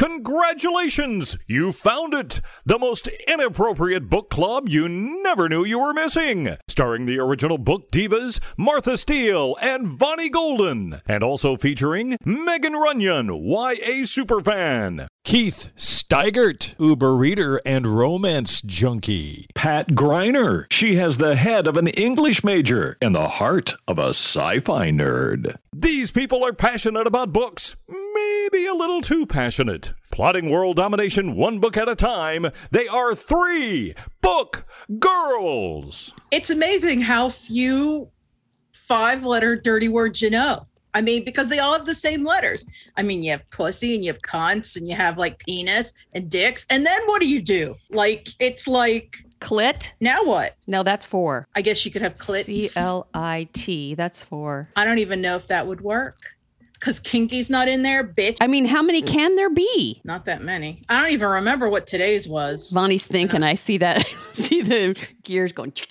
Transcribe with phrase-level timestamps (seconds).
[0.00, 1.36] Congratulations!
[1.46, 2.40] You found it!
[2.64, 6.56] The most inappropriate book club you never knew you were missing.
[6.68, 11.02] Starring the original book divas Martha Steele and Vonnie Golden.
[11.06, 15.06] And also featuring Megan Runyon, YA superfan.
[15.30, 19.46] Keith Steigert, Uber reader and romance junkie.
[19.54, 20.66] Pat Griner.
[20.72, 24.90] She has the head of an English major and the heart of a sci fi
[24.90, 25.54] nerd.
[25.72, 29.94] These people are passionate about books, maybe a little too passionate.
[30.10, 34.66] Plotting world domination one book at a time, they are three book
[34.98, 36.12] girls.
[36.32, 38.10] It's amazing how few
[38.72, 40.66] five letter dirty words you know.
[40.94, 42.64] I mean, because they all have the same letters.
[42.96, 46.30] I mean, you have pussy and you have cunts and you have like penis and
[46.30, 46.66] dicks.
[46.70, 47.76] And then what do you do?
[47.90, 49.92] Like, it's like, Clit?
[50.00, 50.56] now what?
[50.66, 51.46] No, that's four.
[51.54, 52.44] I guess you could have clit.
[52.44, 53.94] C L I T.
[53.94, 54.68] That's four.
[54.76, 56.18] I don't even know if that would work
[56.74, 58.38] because kinky's not in there, bitch.
[58.40, 60.00] I mean, how many can there be?
[60.04, 60.82] Not that many.
[60.88, 62.70] I don't even remember what today's was.
[62.70, 63.42] Bonnie's thinking.
[63.42, 64.06] I see that.
[64.32, 65.72] see the gears going.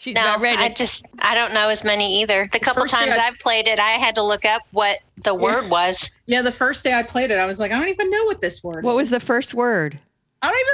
[0.00, 0.56] She's No, not ready.
[0.62, 2.48] I just I don't know as many either.
[2.52, 5.34] The couple first times I- I've played it, I had to look up what the
[5.34, 6.08] word was.
[6.24, 8.40] Yeah, the first day I played it, I was like, I don't even know what
[8.40, 8.96] this word what is.
[8.96, 9.98] was the first word?
[10.40, 10.72] I don't even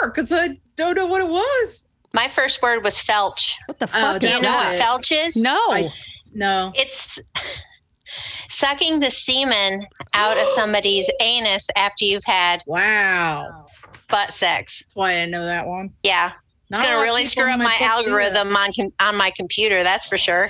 [0.00, 1.84] remember because I don't know what it was.
[2.14, 3.56] My first word was felch.
[3.66, 4.20] What the Oh, fuck?
[4.22, 4.80] Do you know was what it.
[4.80, 5.36] felch is?
[5.36, 5.54] No.
[5.70, 5.92] I-
[6.32, 6.72] No.
[6.74, 7.18] It's
[8.48, 13.66] sucking the semen out of somebody's anus after you've had Wow.
[14.08, 14.80] butt sex.
[14.82, 15.90] That's why I didn't know that one.
[16.02, 16.32] Yeah.
[16.72, 17.90] Not It's going to really screw up my book do that.
[17.90, 18.70] algorithm on
[19.00, 20.48] on my computer, that's for sure.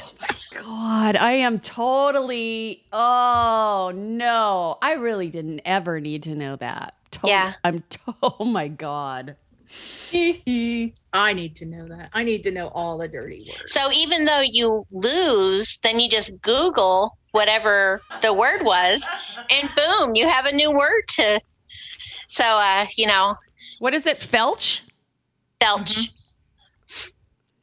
[0.55, 2.85] God, I am totally.
[2.93, 6.95] Oh no, I really didn't ever need to know that.
[7.13, 7.55] To- Yeah.
[7.65, 7.83] I'm.
[7.91, 9.37] To- oh my god.
[10.15, 12.11] I need to know that.
[12.13, 13.73] I need to know all the dirty words.
[13.73, 19.09] So even though you lose, then you just Google whatever the word was,
[19.51, 21.41] and boom, you have a new word to.
[22.29, 23.35] So, uh, you know,
[23.79, 24.19] What is it?
[24.21, 24.83] Felch?
[25.63, 26.11] Felch.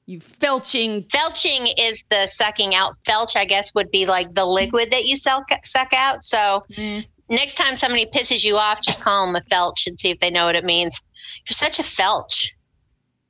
[0.05, 1.07] You felching?
[1.09, 2.95] Felching is the sucking out.
[3.07, 6.23] Felch, I guess, would be like the liquid that you suck, suck out.
[6.23, 7.05] So Mm.
[7.29, 10.31] next time somebody pisses you off, just call them a felch and see if they
[10.31, 10.99] know what it means.
[11.47, 12.51] You're such a felch.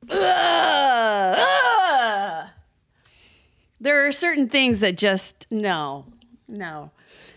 [0.09, 2.47] Ugh, ugh.
[3.81, 6.05] There are certain things that just no,
[6.47, 6.91] no.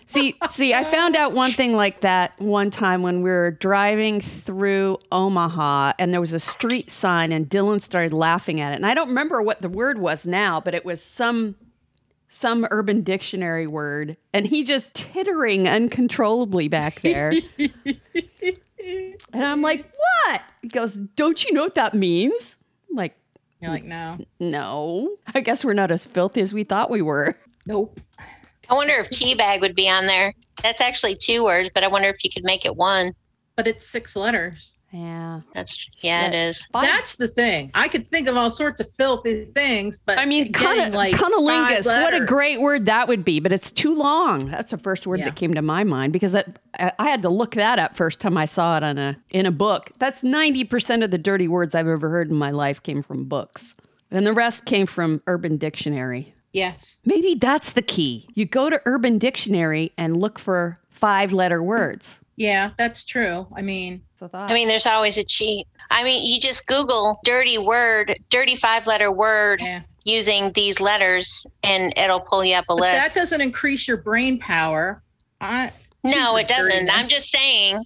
[0.07, 4.21] See, see, I found out one thing like that one time when we were driving
[4.21, 8.77] through Omaha and there was a street sign and Dylan started laughing at it.
[8.77, 11.57] And I don't remember what the word was now, but it was some
[12.29, 17.33] some urban dictionary word and he just tittering uncontrollably back there.
[17.59, 19.91] and I'm like,
[20.27, 22.57] "What?" He goes, "Don't you know what that means?"
[22.91, 23.17] I'm like,
[23.61, 24.19] You're like, no.
[24.41, 25.17] no.
[25.35, 27.37] I guess we're not as filthy as we thought we were.
[27.67, 28.01] Nope.
[28.73, 30.33] I wonder if teabag would be on there.
[30.63, 33.13] That's actually two words, but I wonder if you could make it one.
[33.55, 34.77] But it's six letters.
[34.93, 35.41] Yeah.
[35.53, 36.67] That's yeah, it is.
[36.73, 37.71] That's the thing.
[37.75, 41.15] I could think of all sorts of filthy things, but I mean, getting, cunni- like
[41.15, 41.85] cunnilingus.
[41.85, 44.39] What a great word that would be, but it's too long.
[44.39, 45.27] That's the first word Yeah.
[45.27, 48.21] that came to my mind because it, I, I had to look that up first
[48.21, 49.91] time I saw it on a in a book.
[49.99, 53.25] That's ninety percent of the dirty words I've ever heard in my life came from
[53.25, 53.75] books,
[54.11, 56.35] and the rest came from Urban Dictionary.
[56.53, 56.99] Yes.
[57.05, 58.29] Maybe that's the key.
[58.35, 62.21] You go to Urban Dictionary and look for five letter words.
[62.37, 63.47] Yeah, that's true.
[63.57, 64.03] I mean,
[64.33, 65.67] I mean, there's always a cheat.
[65.91, 69.83] I mean, you just Google dirty word, dirty five letter word yeah.
[70.05, 74.39] using these letters, and it'll pull you up a But that doesn't increase your brain
[74.39, 75.03] power.
[75.41, 75.73] I
[76.05, 76.91] No, it doesn't.
[76.91, 77.85] I'm just saying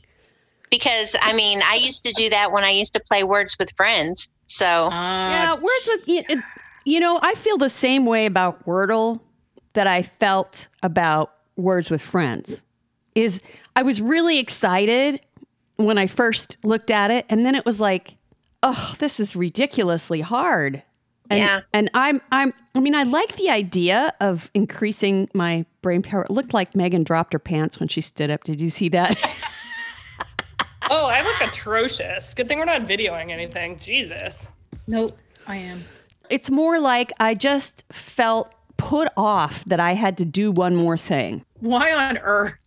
[0.70, 3.70] because I mean, I used to do that when I used to play words with
[3.72, 4.32] friends.
[4.46, 6.42] So uh, Yeah, where's the
[6.86, 9.20] you- know, I feel the same way about Wordle
[9.74, 12.64] that I felt about Words with Friends.
[13.14, 13.40] Is
[13.74, 15.20] I was really excited
[15.76, 18.16] when I first looked at it and then it was like,
[18.62, 20.82] "Oh, this is ridiculously hard."
[21.28, 21.60] And Yeah.
[21.72, 26.22] and I'm I'm I mean, I like the idea of increasing my brain power.
[26.24, 28.44] It looked like Megan dropped her pants when she stood up.
[28.44, 29.16] Did you see that?
[30.88, 32.32] Oh, I look atrocious.
[32.32, 33.76] Good thing we're not videoing anything.
[33.80, 34.48] Jesus.
[34.86, 35.18] nope,
[35.48, 35.82] I am.
[36.30, 40.98] It's more like I just felt put off that I had to do one more
[40.98, 41.44] thing.
[41.60, 42.62] Why on earth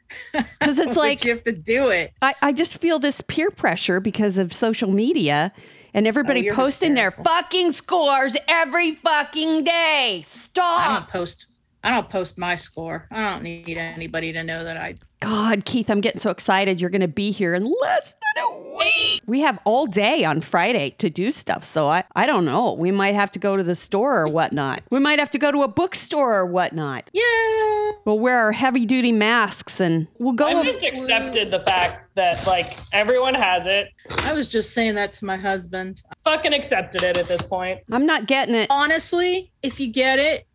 [0.32, 2.12] Because it's like you have to do it?
[2.22, 5.52] I, I just feel this peer pressure because of social media
[5.94, 10.22] and everybody Oh, posting their fucking scores every fucking day.
[10.26, 10.90] Stop.
[10.90, 11.46] I don't post.
[11.84, 13.08] I don't post my score.
[13.10, 14.94] I don't need anybody to know that I.
[15.20, 16.80] God, Keith, I'm getting so excited.
[16.80, 19.22] You're going to be here in less a week.
[19.26, 21.64] We have all day on Friday to do stuff.
[21.64, 22.72] So I, I don't know.
[22.72, 24.82] We might have to go to the store or whatnot.
[24.90, 27.10] We might have to go to a bookstore or whatnot.
[27.12, 27.92] Yeah.
[28.04, 30.46] We'll wear our heavy duty masks and we'll go.
[30.46, 33.88] I've just accepted the fact that like everyone has it.
[34.24, 36.02] I was just saying that to my husband.
[36.24, 37.80] Fucking accepted it at this point.
[37.90, 38.66] I'm not getting it.
[38.70, 40.46] Honestly, if you get it,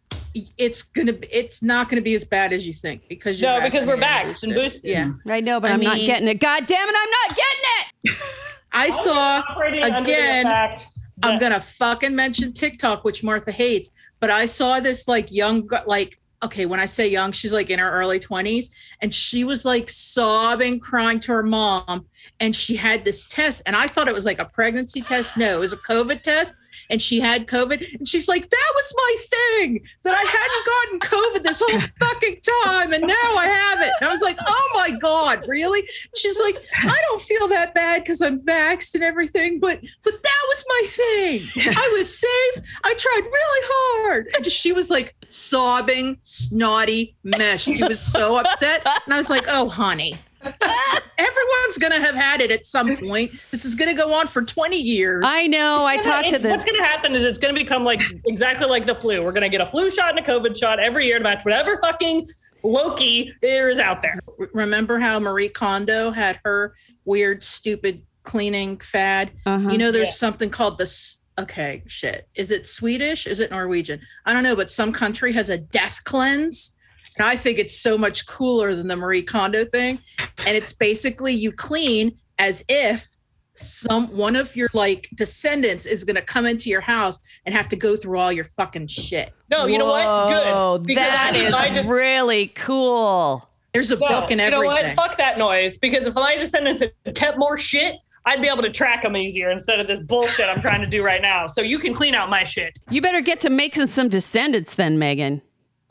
[0.57, 3.85] it's gonna it's not gonna be as bad as you think because you're No, because
[3.85, 4.91] we're vaccinated vaxxed and boosted.
[4.91, 5.11] Yeah.
[5.33, 6.39] I know, but I I'm not getting it.
[6.39, 7.63] God damn it, I'm not getting
[8.03, 8.17] it.
[8.73, 10.77] I saw Operating under the again,
[11.23, 16.19] I'm gonna fucking mention TikTok, which Martha hates, but I saw this like young, like,
[16.43, 18.69] okay, when I say young, she's like in her early 20s,
[19.01, 22.05] and she was like sobbing, crying to her mom,
[22.39, 25.37] and she had this test, and I thought it was like a pregnancy test.
[25.37, 26.53] No, it was a COVID test,
[26.89, 30.99] and she had COVID, and she's like, that was my thing that I hadn't gotten
[30.99, 33.91] COVID this whole fucking time, and now I have it.
[33.99, 35.87] And I was like, oh my god, really?
[36.15, 40.43] She's like, I don't feel that bad because I'm vaxxed and everything, but but that
[40.49, 41.41] was my thing.
[41.75, 42.63] I was safe.
[42.83, 44.27] I tried really hard.
[44.35, 47.61] And she was like sobbing, snotty mess.
[47.61, 48.85] She was so upset.
[49.05, 50.17] And I was like, oh, honey.
[51.19, 53.31] Everyone's gonna have had it at some point.
[53.51, 55.23] This is gonna go on for 20 years.
[55.25, 55.85] I know.
[55.85, 56.49] I talked to It's- the.
[56.49, 59.23] What's going to happen is it's going to become like exactly like the flu.
[59.23, 61.43] We're going to get a flu shot and a COVID shot every year to match
[61.43, 62.25] whatever fucking
[62.63, 64.19] Loki there is out there.
[64.53, 66.73] Remember how Marie Kondo had her
[67.05, 69.31] weird, stupid cleaning fad?
[69.45, 69.69] Uh-huh.
[69.69, 70.13] You know, there's Yeah.
[70.13, 71.19] something called this.
[71.39, 72.27] Okay, shit.
[72.35, 73.27] Is it Swedish?
[73.27, 73.99] Is it Norwegian?
[74.25, 76.75] I don't know, but some country has a death cleanse.
[77.19, 79.99] And I think it's so much cooler than the Marie Kondo thing.
[80.45, 83.07] And it's basically you clean as if
[83.55, 87.75] some one of your like descendants is gonna come into your house and have to
[87.75, 89.33] go through all your fucking shit.
[89.49, 90.29] No, you know what?
[90.77, 90.83] Good.
[90.85, 93.49] Because That is just- really cool.
[93.73, 94.95] There's a no, book and you know everything.
[94.95, 95.09] what?
[95.09, 95.77] Fuck that noise.
[95.77, 99.49] Because if my descendants had kept more shit, I'd be able to track them easier
[99.51, 101.47] instead of this bullshit I'm trying to do right now.
[101.47, 102.77] So you can clean out my shit.
[102.89, 105.41] You better get to making some descendants then, Megan.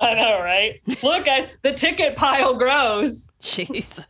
[0.01, 0.81] I know, right?
[1.03, 3.31] Look, guys, the ticket pile grows.
[3.41, 4.07] Jesus.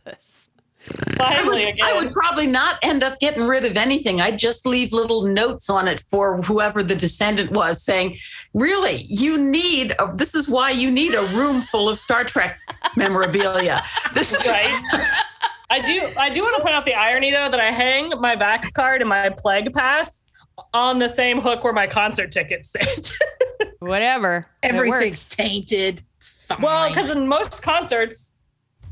[1.19, 1.85] I would, Finally, again.
[1.85, 4.21] I would probably not end up getting rid of anything.
[4.21, 8.15] I'd just leave little notes on it for whoever the descendant was saying,
[8.53, 12.59] really, you need, a, this is why you need a room full of Star Trek
[12.95, 13.81] memorabilia.
[14.13, 15.13] This is right?
[15.69, 16.07] I do.
[16.17, 19.01] I do want to point out the irony, though, that I hang my Vax card
[19.01, 20.23] and my Plague Pass
[20.73, 23.11] on the same hook where my concert tickets sit.
[23.79, 24.47] Whatever.
[24.63, 25.29] Everything's works.
[25.29, 26.01] tainted.
[26.17, 26.61] It's fine.
[26.61, 28.39] well, because in most concerts,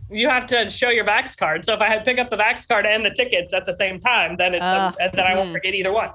[0.10, 1.66] you have to show your Vax card.
[1.66, 4.00] So if I had pick up the Vax card and the tickets at the same
[4.00, 5.54] time, then it's Ah, and then I won't hmm.
[5.54, 6.12] forget either one.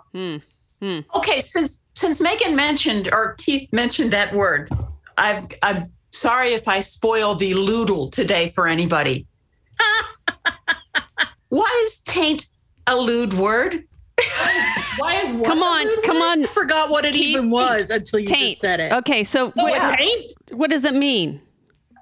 [1.15, 1.41] okay.
[1.41, 4.71] Since since Megan mentioned or Keith mentioned that word,
[5.19, 9.27] I've I'm sorry if I spoil the Lewdle today for anybody.
[11.49, 12.47] Why is taint
[12.87, 13.85] a lewd word?
[14.99, 16.45] Why is what Come on, come on.
[16.45, 18.51] I forgot what it Keith- even was until you Taint.
[18.51, 18.93] just said it.
[18.93, 20.33] Okay, so Oh, wait, a taint?
[20.53, 21.41] what does it mean?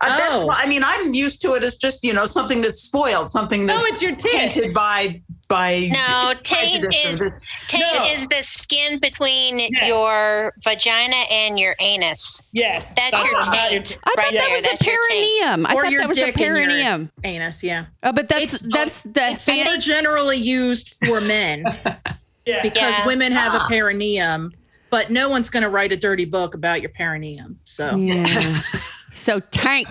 [0.01, 0.47] Uh, Oh.
[0.47, 3.67] why- I mean, I'm used to it as just you know something that's spoiled, something
[3.67, 4.53] No, that's it's your tit.
[4.53, 7.21] tainted by by No, taint is
[7.69, 8.03] taint No.
[8.05, 9.71] is the skin between Yes.
[9.89, 12.43] your vagina and your anus.
[12.53, 13.99] Yes, That's your taint.
[14.05, 15.67] I right thought that was That's the perineum.
[15.67, 17.11] I Or thought that was the dick in your- perineum.
[17.25, 17.87] Anus, yeah.
[18.03, 21.65] Oh, but that's It's- that's the It's fan- more generally used for men
[22.47, 22.61] Yeah.
[22.63, 23.07] because Yeah.
[23.07, 23.65] women have Ah.
[23.65, 24.53] a perineum,
[24.91, 27.59] but no one's going to write a dirty book about your perineum.
[27.65, 28.61] So Yeah.
[29.13, 29.89] so tank,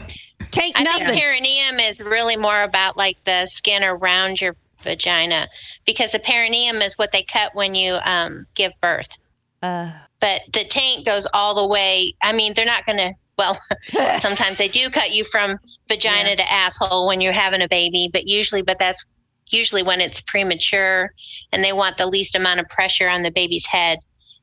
[0.52, 1.08] tank I nothing.
[1.08, 5.48] think perineum is really more about like the skin around your vagina
[5.86, 9.18] because the perineum is what they cut when you um, give birth.
[9.64, 12.14] uh, But the taint goes all the way.
[12.24, 13.58] I mean, they're not going to, well,
[14.20, 15.58] sometimes they do cut you from
[15.90, 19.04] vagina to asshole when you're having a baby, but usually, but that's
[19.50, 21.12] usually when it's premature
[21.52, 23.98] and they want the least amount of pressure on the baby's head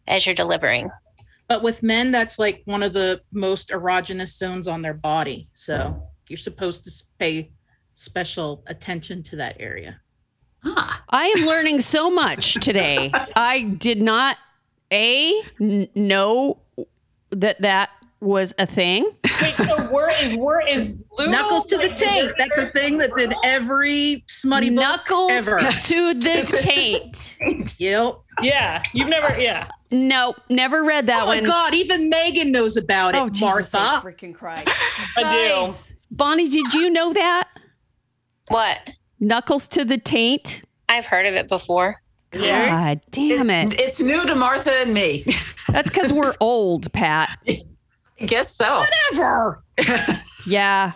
[0.06, 0.90] as you're delivering.
[1.48, 5.48] But with men, that's like one of the most erogenous zones on their body.
[5.52, 7.52] So you're supposed to pay
[7.92, 10.00] special attention to that area.
[10.64, 13.12] Ah, I am learning so much today.
[13.36, 14.38] I did not
[14.92, 16.62] a n- know
[17.30, 17.90] that that
[18.24, 19.04] was a thing.
[19.42, 22.32] Wait, so word is word is Lewdle, Knuckles to the taint.
[22.38, 25.60] That's a thing that's in every smutty book Knuckles ever.
[25.84, 27.36] to the taint.
[27.78, 28.14] Yep.
[28.42, 29.38] Yeah, you've never.
[29.40, 31.38] Yeah, No, never read that one.
[31.38, 31.50] Oh my one.
[31.50, 31.74] God!
[31.74, 33.78] Even Megan knows about it, oh, Jesus Martha.
[34.06, 34.66] freaking Christ.
[35.16, 35.66] I do.
[35.66, 37.48] Guys, Bonnie, did you know that?
[38.48, 38.78] What?
[39.20, 40.62] Knuckles to the taint?
[40.88, 41.96] I've heard of it before.
[42.34, 42.68] Yeah.
[42.68, 43.80] God damn it's, it.
[43.80, 45.22] it's new to Martha and me.
[45.70, 47.30] That's because we're old, Pat.
[48.20, 48.84] I guess so.
[49.12, 49.62] Whatever.
[50.46, 50.92] Yeah.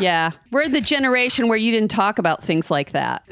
[0.00, 0.32] Yeah.
[0.50, 3.22] We're the generation where you didn't talk about things like that.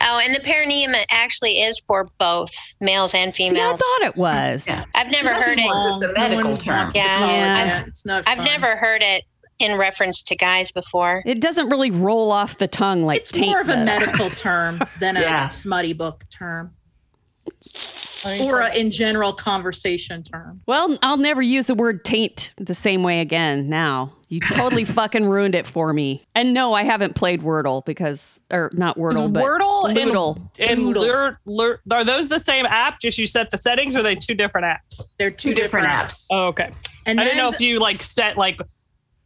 [0.00, 4.64] Oh, and the perineum actually is for both males and See, I thought it was.
[4.68, 4.84] Yeah.
[4.94, 5.64] I've never heard it.
[5.66, 6.76] It's the medical term.
[6.76, 7.18] wants to Yeah.
[7.18, 7.84] call it Yeah.
[7.88, 8.22] It's not.
[8.28, 8.44] I've fun.
[8.46, 9.24] never heard it
[9.58, 11.24] in reference to guys before.
[11.26, 14.80] It doesn't really roll off the tongue like It's taint more of a medical term
[15.00, 15.46] than a Yeah.
[15.46, 16.70] smutty book term
[18.24, 20.60] or a, in general conversation term.
[20.66, 24.12] Well, I'll never use the word taint the same way again now.
[24.28, 26.24] You totally fucking ruined it for me.
[26.34, 30.36] And no, I haven't played Wordle because, or not Wordle, but Wordle and, Lewdle.
[30.60, 31.02] and Doodle.
[31.02, 33.00] Lure, Lure, are those the same app?
[33.00, 35.02] Just you set the settings, or are they two different apps?
[35.18, 36.26] They're two, Two different apps.
[36.30, 36.70] Oh, okay.
[37.06, 38.60] And I then, didn't know if you like set like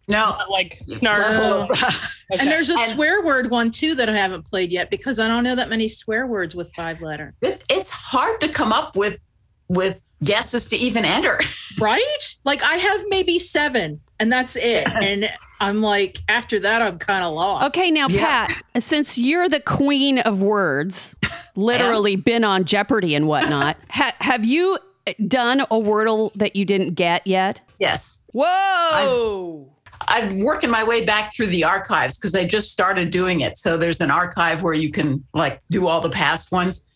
[0.08, 0.36] No.
[0.50, 1.20] like snark.
[1.24, 1.68] Oh.
[2.32, 2.40] Okay.
[2.40, 5.28] and there's a And- swear word one too that I haven't played yet because I
[5.28, 7.34] don't know that many swear words with five letter.
[7.42, 9.22] It's it's hard to come up with
[9.68, 11.38] with guesses to even enter.
[11.80, 12.36] Right?
[12.44, 14.86] Like I have maybe seven and that's it.
[15.02, 15.28] And
[15.60, 17.66] I'm like, after that, I'm kind of lost.
[17.76, 18.46] Okay, now, Yeah.
[18.46, 21.14] Pat, since you're the queen of words,
[21.56, 24.78] literally been on Jeopardy and whatnot, ha- have you
[25.26, 27.60] done a Wordle that you didn't get yet?
[27.80, 28.22] Yes.
[28.32, 29.73] Whoa.
[30.08, 33.58] I'm working my way back through the archives because I just started doing it.
[33.58, 36.88] So there's an archive where you can like do all the past ones.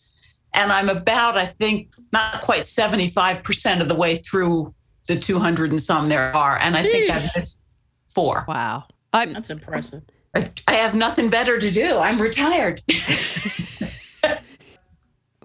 [0.53, 4.73] And I'm about, I think, not quite 75% of the way through
[5.07, 6.57] the 200 and some there are.
[6.57, 7.65] And I think I've missed
[8.07, 8.45] four.
[8.47, 8.85] wow.
[9.13, 10.03] I'm, That's impressive.
[10.35, 11.97] I, I have nothing better to do.
[11.97, 12.81] I'm retired.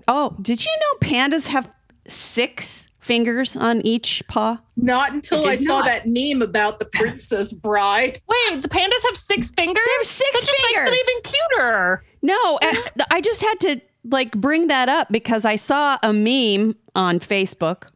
[0.08, 1.72] oh, did you know pandas have
[2.06, 4.58] six fingers on each paw?
[4.76, 5.86] Not until I I, saw not.
[5.86, 8.20] that meme about the Princess Bride.
[8.26, 9.84] Wait, the pandas have six fingers.
[9.84, 12.04] They have six that just makes them even cuter.
[12.22, 16.12] No, eh, I, I just had to like bring that up because I saw a
[16.12, 17.88] meme on Facebook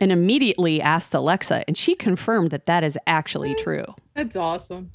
[0.00, 3.84] and immediately asked Alexa, and she confirmed that that is actually mm, true.
[4.14, 4.90] That's awesome.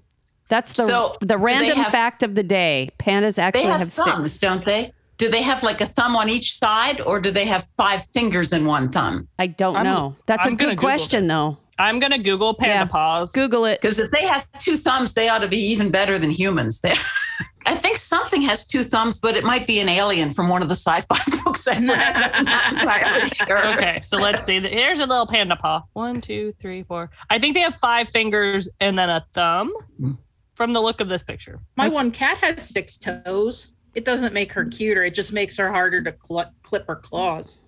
[0.49, 2.89] That's the So, the random have- fact of the day.
[2.99, 4.39] Pandas They actually have, have, thumbs, six.
[4.41, 4.91] don't they?
[5.19, 8.51] Do they have like a thumb on each side or do they have five fingers
[8.53, 9.27] in one thumb?
[9.37, 10.15] I don't I'm- know.
[10.25, 11.29] That's I'm a good Google question, this.
[11.29, 11.57] though.
[11.77, 12.85] I'm gonna Google panda Yeah.
[12.85, 13.31] paws.
[13.31, 13.79] Google it.
[13.81, 16.79] Because if they have two thumbs, they ought to be even better than humans.
[16.81, 16.93] They,
[17.65, 20.67] I think something has two thumbs, but it might be an alien from one of
[20.69, 22.31] the sci-fi books I read.
[22.33, 23.73] I'm not entirely sure.
[23.73, 24.59] Okay, so let's see.
[24.61, 25.83] Here's a little panda paw.
[25.93, 27.11] One, two, three, four.
[27.29, 29.71] I think they have five fingers and then a thumb.
[29.99, 30.11] Hmm.
[30.55, 33.75] From the look of this picture, My one cat has six toes.
[33.95, 34.69] It doesn't make her hmm.
[34.69, 35.03] cuter.
[35.03, 37.59] It just makes her harder to cl- clip her claws.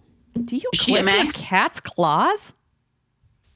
[0.46, 2.54] Do you she clip your cat's claws?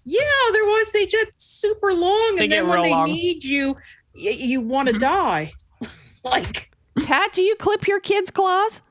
[0.04, 0.92] Yeah, there was.
[0.92, 3.06] They get super long, They and then when they long.
[3.06, 3.76] need you,
[4.14, 5.02] y- you want to mm-hmm.
[5.02, 5.52] die.
[6.24, 6.70] like
[7.06, 8.82] Pat, do you clip your kids' claws?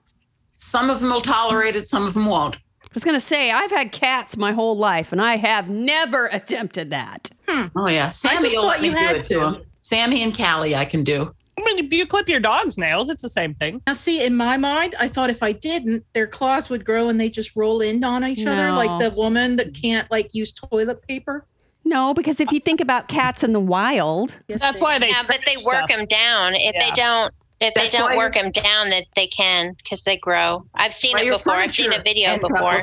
[0.54, 2.56] Some of them will tolerate it, some of them won't.
[2.56, 6.26] I was going to say, I've had cats my whole life, and I have never
[6.26, 7.30] attempted that.
[7.48, 7.66] Hmm.
[7.76, 9.62] Oh yeah, Sammy just thought you had to to.
[9.80, 11.34] Sammy and Callie, I can do.
[11.58, 13.08] I mean, you clip your dog's nails.
[13.08, 13.80] It's the same thing.
[13.86, 17.20] now, see, in my mind, I thought if I didn't, their claws would grow and
[17.20, 21.06] they just roll in on each other, like the woman that can't like use toilet
[21.06, 21.46] paper.
[21.84, 25.08] No, because if you think about cats in the wild, Yes, That's they- why they.
[25.08, 26.54] Yeah, but they scratch work them down.
[26.54, 26.84] If Yeah.
[26.86, 30.16] they don't, if they That's why don't work them down, that they can because they
[30.16, 30.64] grow.
[30.74, 31.54] I've seen it before.
[31.54, 32.80] I've seen a video ends up before.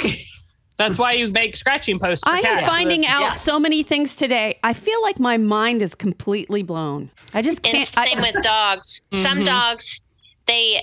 [0.82, 2.24] Looking- That's why you make scratching posts.
[2.28, 2.66] For I am cats.
[2.68, 3.32] finding out yeah.
[3.32, 4.60] so many things today.
[4.64, 7.10] I feel like my mind is completely blown.
[7.34, 7.88] I just And can't.
[7.88, 9.02] same I, with dogs.
[9.14, 9.46] Some Mhm.
[9.46, 10.02] dogs,
[10.48, 10.82] they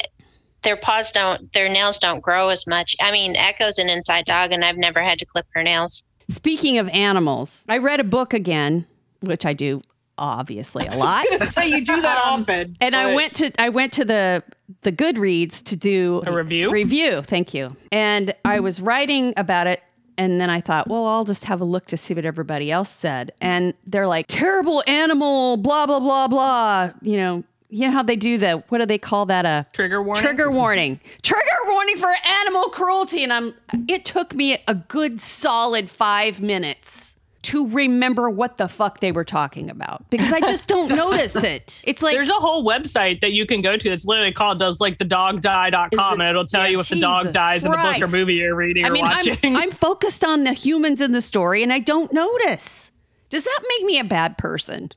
[0.62, 2.96] their paws don't, their nails don't grow as much.
[3.00, 6.02] I mean, Echo's an inside dog, and I've never had to clip her nails.
[6.28, 8.84] speaking of animals, I read a book again,
[9.20, 9.80] which I do
[10.18, 11.24] obviously a lot.
[11.32, 12.76] I was say you do that Um, often.
[12.80, 14.42] and I went to I went to the
[14.82, 16.70] the Goodreads to do A review?
[16.70, 17.74] Review, thank you.
[17.92, 19.80] And I was writing about it
[20.18, 22.90] and then I thought, well, I'll just have a look to see what everybody else
[22.90, 23.30] said.
[23.40, 26.90] And they're like, terrible animal, blah blah blah blah.
[27.00, 29.46] You know, you know how they do the what do they call that?
[29.46, 30.22] A Trigger warning.
[30.24, 31.00] Trigger warning.
[31.22, 33.22] Trigger warning for animal cruelty.
[33.22, 33.54] And I'm
[33.88, 39.24] it took me a good solid five minutes to remember what the fuck they were
[39.24, 41.82] talking about because I just don't notice it.
[41.86, 43.90] It's like There's a whole website that you can go to.
[43.90, 46.88] It's literally called does like the dogdie.com Is it- and it'll tell yeah, you if
[46.88, 49.56] the dog Jesus dies in the book or movie you're reading I or watching.
[49.56, 52.90] I'm, I'm focused on the humans in the story and I don't notice.
[53.30, 54.90] Does that make me a bad person?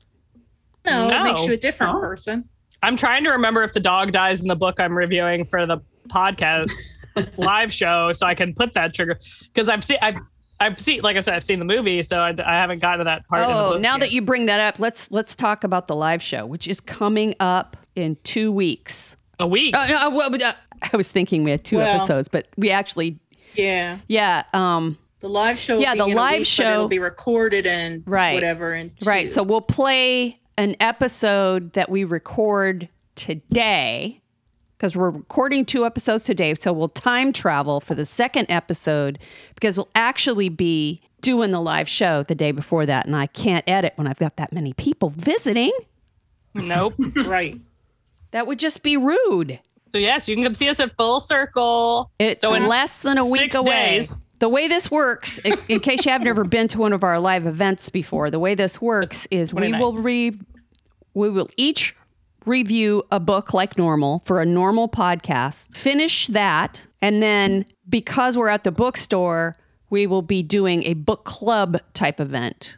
[0.84, 2.00] no, it makes you a different Oh.
[2.00, 2.48] person.
[2.82, 5.78] I'm trying to remember if the dog dies in the book I'm reviewing for the
[6.08, 6.70] podcast
[7.36, 10.16] live show, so I can put that trigger because I've seen I've
[10.62, 13.04] I've seen like I said I've seen the movie, so I, I haven't gotten to
[13.04, 13.42] that part.
[13.42, 14.00] in the Oh, book now yet.
[14.00, 17.34] that you bring that up, let's let's talk about the live show, which is coming
[17.40, 19.16] up in two weeks.
[19.40, 19.74] a week.
[19.76, 20.52] Oh, no, well, but, uh,
[20.92, 23.18] I was thinking we had two Well- episodes, but we actually,
[23.54, 23.98] Yeah.
[24.08, 25.74] yeah, um, The live show.
[25.76, 28.34] will Yeah, be the in a live week, show- it'll be recorded and Right.
[28.34, 28.72] whatever.
[28.72, 29.28] And right.
[29.28, 34.21] So we'll play an episode that we record today
[34.82, 36.54] because we're recording two episodes today.
[36.54, 39.20] So we'll time travel for the second episode
[39.54, 43.06] because we'll actually be doing the live show the day before that.
[43.06, 45.70] And I can't edit when I've got that many people visiting.
[46.52, 46.94] Nope.
[47.24, 47.60] Right.
[48.32, 49.60] That would just be rude.
[49.92, 52.10] so yes, you can come see us at Full Circle.
[52.18, 53.90] It's So in less than a week six away.
[53.92, 54.26] days.
[54.40, 57.20] The way this works, in, in case you have never been to one of our
[57.20, 60.36] live events before, the way this works is we will re
[61.14, 61.94] we will each
[62.46, 68.48] review a book like normal for a normal podcast, finish that, and then because we're
[68.48, 69.56] at the bookstore,
[69.90, 72.76] we will be doing a book club type event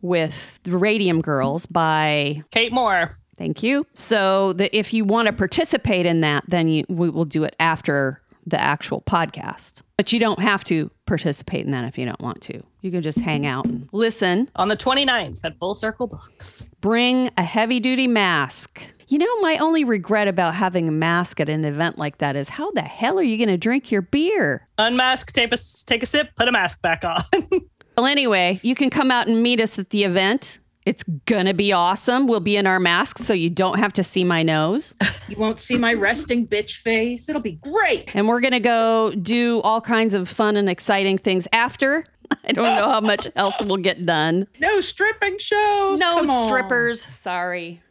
[0.00, 3.10] with the Radium Girls by Kate Moore.
[3.36, 3.86] Thank you.
[3.94, 7.56] So that if you want to participate in that, then you, we will do it
[7.58, 9.82] after the actual podcast.
[9.96, 12.62] But you don't have to participate in that if you don't want to.
[12.80, 14.50] You can just hang out and listen.
[14.56, 16.68] on the 29th at Full Circle Books.
[16.80, 18.82] Bring a heavy duty mask.
[19.12, 22.48] You know, my only regret about having a mask at an event like that is
[22.48, 24.66] how the hell are you going to drink your beer?
[24.78, 27.20] Unmask, take a, take a sip, put a mask back on.
[27.98, 30.60] Well, anyway, you can come out and meet us at the event.
[30.86, 32.26] It's going to be awesome.
[32.26, 34.94] We'll be in our masks so you don't have to see my nose.
[35.28, 37.28] You won't see my resting bitch face.
[37.28, 38.16] It'll be great.
[38.16, 42.06] And we're going to go do all kinds of fun and exciting things after.
[42.44, 44.46] I don't know how much else will get done.
[44.58, 46.00] No stripping shows.
[46.00, 46.48] No Come on.
[46.48, 47.02] strippers.
[47.02, 47.82] Sorry.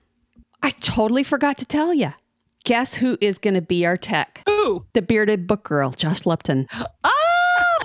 [0.63, 2.13] I totally forgot to tell you.
[2.63, 4.44] Guess who is going to be our tech?
[4.48, 4.86] Ooh.
[4.94, 6.68] The bearded book girl, Josh Lupton.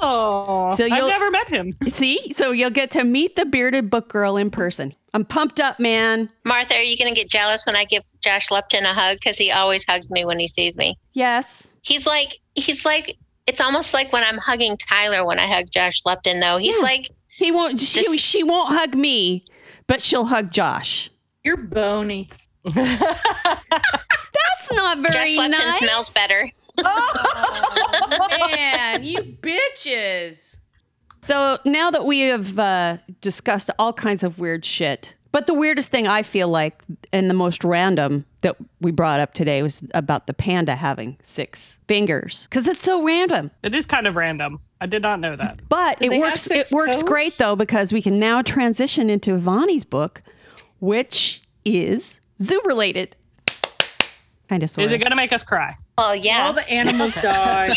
[0.03, 0.75] Oh.
[0.77, 1.75] So I've you'll- never met him.
[1.87, 2.33] See?
[2.35, 4.95] So you'll get to meet the bearded book girl in person.
[5.15, 6.29] I'm pumped up, man.
[6.45, 9.17] Martha, are you going to get jealous when I give Josh Lupton a hug?
[9.19, 10.99] Because he always hugs me when he sees me.
[11.15, 11.73] Yes.
[11.81, 13.17] He's like, he's like,
[13.47, 16.59] it's almost like when I'm hugging Tyler when I hug Josh Lupton, though.
[16.59, 16.83] He's Yeah.
[16.83, 19.47] like, He won't she, This- she won't hug me,
[19.87, 21.11] but she'll hug Josh.
[21.43, 22.29] You're bony.
[22.75, 25.79] That's not very Josh Lupton nice.
[25.79, 26.51] smells better.
[26.79, 30.57] oh Man, you bitches.
[31.23, 35.91] So now that we have uh, discussed all kinds of weird shit, but the weirdest
[35.91, 36.83] thing I feel like
[37.13, 41.79] and the most random that we brought up today was about the panda having six
[41.89, 43.51] fingers because it's so random.
[43.63, 44.59] It is kind of random.
[44.81, 45.61] I did not know that.
[45.69, 46.47] But Do it works.
[46.47, 47.03] It six works toes?
[47.03, 50.23] great though because we can now transition into Vani's book,
[50.79, 53.17] which is zoo related.
[54.49, 55.75] Kind of sort Is it going to make us cry?
[55.99, 56.45] Oh, yeah.
[56.47, 57.75] All the animals die.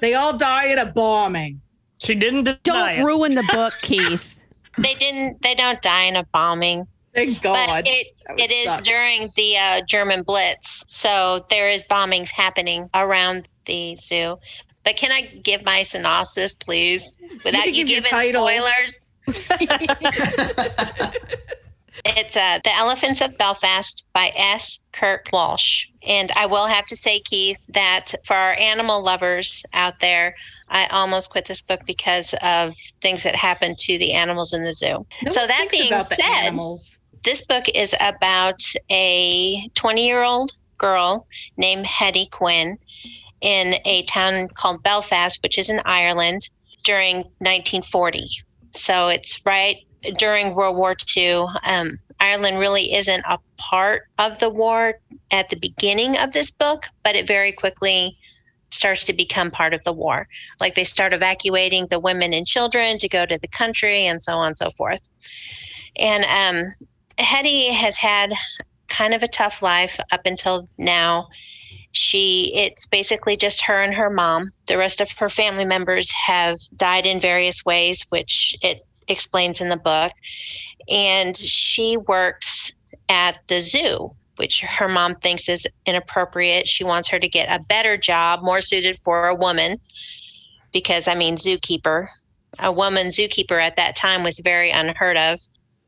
[0.00, 1.60] they all die in a bombing.
[1.98, 3.04] She didn't deny Don't it.
[3.04, 4.38] ruin the book, Keith.
[4.78, 6.86] they didn't, they don't die in a bombing.
[7.14, 7.66] Thank God.
[7.66, 8.82] But it, That would it is suck.
[8.82, 10.84] during the uh, German Blitz.
[10.88, 14.36] So there is bombings happening around the zoo.
[14.84, 17.16] But can I give my synopsis, please?
[17.44, 19.12] Without can you, giving spoilers.
[22.16, 24.78] it's uh, The Elephants of Belfast by S.
[24.92, 25.86] Kirk Walsh.
[26.06, 30.34] And I will have to say, Keith, that for our animal lovers out there,
[30.68, 34.72] I almost quit this book because of things that happened to the animals in the
[34.72, 35.06] zoo.
[35.22, 36.54] No so that being said,
[37.24, 42.78] this book is about a 20 year old girl named Hetty Quinn
[43.40, 46.48] in a town called Belfast, which is in Ireland
[46.84, 48.26] during 1940.
[48.72, 49.78] So it's right
[50.18, 51.46] during World War II.
[51.64, 54.94] Um, Ireland really isn't a part of the war
[55.30, 58.16] at the beginning of this book, but it very quickly
[58.70, 60.28] starts to become part of the war.
[60.60, 64.34] Like they start evacuating the women and children to go to the country and so
[64.34, 65.08] on and so forth.
[65.96, 66.72] And um,
[67.18, 68.32] Hetty has had
[68.88, 71.28] kind of a tough life up until now.
[71.92, 74.50] She, it's basically just her and her mom.
[74.66, 79.68] The rest of her family members have died in various ways, which it explains in
[79.68, 80.12] the book.
[80.88, 82.72] And she works
[83.08, 86.66] at the zoo, which her mom thinks is inappropriate.
[86.66, 89.80] She wants her to get a better job, more suited for a woman,
[90.72, 92.08] because I mean, zookeeper,
[92.58, 95.40] a woman zookeeper at that time was very unheard of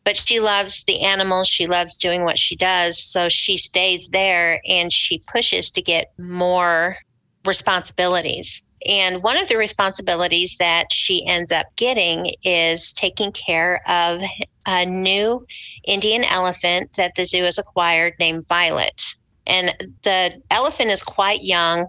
[0.09, 1.49] but she loves the animals.
[1.49, 2.99] She loves doing what she does.
[2.99, 6.97] So she stays there and she pushes to get more
[7.45, 8.63] responsibilities.
[8.89, 14.23] And one of the responsibilities that she ends up getting is taking care of
[14.67, 15.47] a new
[15.87, 19.15] Indian elephant that the zoo has acquired named Violet.
[19.47, 21.87] And the elephant is quite young,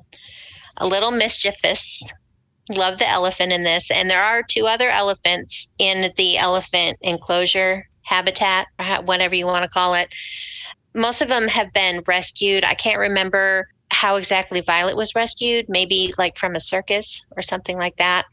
[0.78, 2.14] a little mischievous,
[2.70, 3.90] love the elephant in this.
[3.92, 8.68] And there are two other elephants in the elephant enclosure habitat,
[9.04, 10.14] whatever you want to call it.
[10.94, 12.66] Most of them have been rescued.
[12.66, 17.78] I can't remember how exactly Violet was rescued, maybe like from a circus or something
[17.78, 18.26] like that.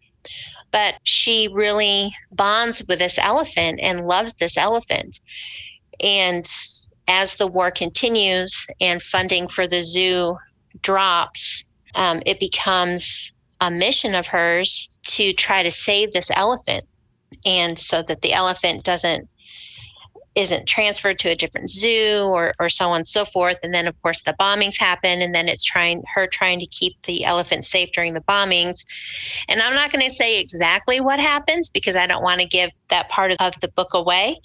[0.70, 5.20] But she really bonds with this elephant and loves this elephant.
[6.00, 6.46] And
[7.08, 10.36] as the war continues and funding for the zoo
[10.82, 11.64] drops,
[11.94, 16.84] um, it becomes a mission of hers to try to save this elephant,
[17.46, 19.28] and so that the elephant doesn't
[20.36, 23.58] isn't transferred to a different zoo or or so on and so forth.
[23.62, 27.00] And then of course the bombings happen, and then it's trying her trying to keep
[27.02, 28.84] the elephant safe during the bombings.
[29.48, 32.70] And I'm not going to say exactly what happens because I don't want to give
[32.88, 34.40] that part of the book away.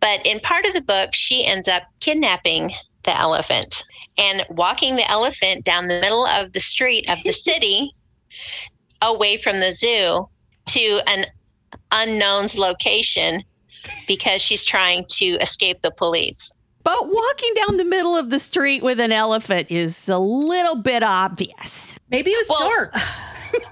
[0.00, 3.84] But in part of the book, she ends up kidnapping the elephant
[4.16, 7.92] and walking the elephant down the middle of the street of the city
[9.02, 10.28] away from the zoo
[10.66, 11.26] to an
[11.92, 13.42] unknown's location
[14.06, 16.54] because she's trying to escape the police.
[16.84, 21.02] But walking down the middle of the street with an elephant is a little bit
[21.02, 21.98] obvious.
[22.10, 22.94] Maybe it was Well, dark.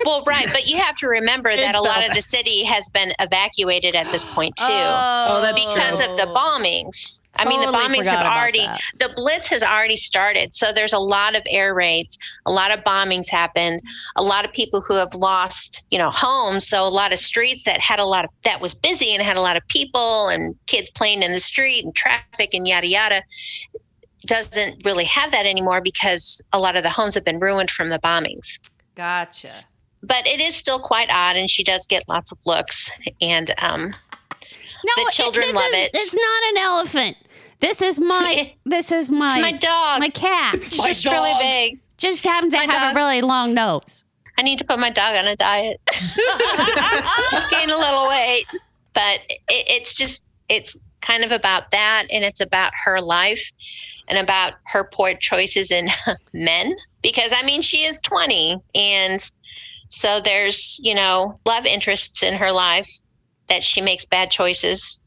[0.06, 2.88] Well, right, but you have to remember that It's a lot of the city has
[2.88, 4.64] been evacuated at this point too.
[4.66, 6.10] Oh, that's because true.
[6.10, 7.20] of the bombings.
[7.38, 8.66] I mean, the bombings have already,
[8.98, 10.54] the blitz has already started.
[10.54, 13.80] So there's a lot of air raids, a lot of bombings happened,
[14.16, 16.66] a lot of people who have lost, you know, homes.
[16.66, 19.36] So a lot of streets that had a lot of, that was busy and had
[19.36, 23.22] a lot of people and kids playing in the street and traffic and yada, yada,
[24.24, 27.90] doesn't really have that anymore because a lot of the homes have been ruined from
[27.90, 28.58] the bombings
[28.96, 29.64] Gotcha.
[30.02, 33.92] but it is still quite odd and she does get lots of looks and um
[34.84, 35.90] No, The children this love is- it.
[35.94, 37.16] It's not an elephant.
[37.60, 38.52] This is my.
[38.64, 39.26] this is my.
[39.26, 40.54] it's my dog my cat.
[40.54, 42.96] it's my just really big Just happens to my have dog.
[42.96, 44.04] a really long nose.
[44.38, 45.80] i need to put my dog on a diet
[47.50, 48.46] gain a little weight
[48.94, 53.52] but it, it's just it's kind of about that and it's about her life
[54.08, 55.88] and about her poor choices in
[56.32, 59.30] men because i mean she is 20 and
[59.88, 62.88] so there's you know love interests in her life
[63.48, 65.00] that she makes bad choices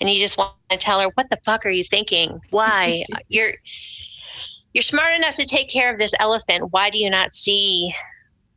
[0.00, 2.40] and you just want to tell her what the fuck are you thinking?
[2.50, 3.04] Why?
[3.28, 3.54] You're
[4.72, 6.70] you're smart enough to take care of this elephant.
[6.70, 7.94] Why do you not see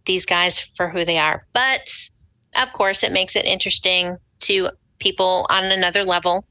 [0.06, 1.46] these guys for who they are?
[1.54, 1.90] But
[2.62, 6.46] of course it makes it interesting to people on another level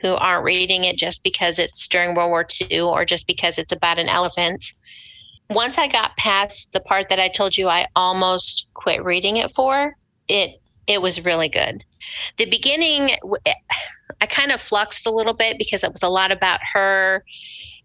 [0.00, 3.72] who aren't reading it just because it's during world war ii or just because it's
[3.72, 4.74] about an elephant.
[5.48, 9.50] Once i got past the part that i told you i almost quit reading it
[9.56, 9.96] for
[10.28, 11.84] it it was really good.
[12.36, 13.10] The beginning
[13.46, 13.52] eh,
[14.20, 17.24] I kind of fluxed a little bit because it was a lot about her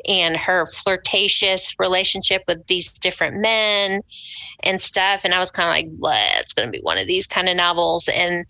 [0.07, 4.01] and her flirtatious relationship with these different men
[4.63, 7.25] and stuff and i was kind of like it's going to be one of these
[7.25, 8.45] kind of novels and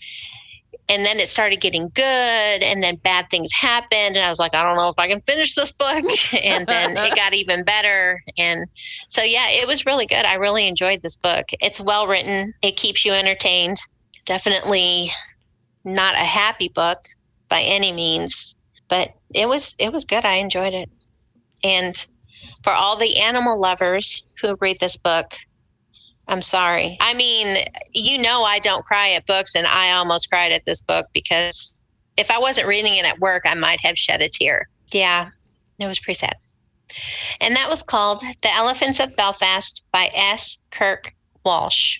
[0.90, 4.54] and then it started getting good and then bad things happened and i was like
[4.54, 6.04] i don't know if i can finish this book
[6.44, 8.68] and then it got even better and
[9.08, 10.26] so yeah it was really good.
[10.26, 11.46] I really enjoyed this book.
[11.62, 12.54] It's well written.
[12.62, 13.78] It keeps you entertained
[14.26, 15.10] definitely
[15.84, 17.00] not a happy book
[17.50, 18.56] by any means
[18.88, 20.90] but it was it was good i enjoyed it
[21.64, 22.08] and
[22.64, 25.38] for all the animal lovers who read this book
[26.28, 26.98] I'm sorry.
[27.02, 30.82] I mean, you know, I don't cry at books, and I almost cried at this
[30.82, 31.82] book because
[32.18, 34.68] if I wasn't reading it at work, I might have shed a tear.
[34.92, 35.30] Yeah,
[35.80, 36.36] it was pretty sad.
[37.42, 40.58] And that was called The Elephants of Belfast by S.
[40.72, 42.00] Kirk Walsh.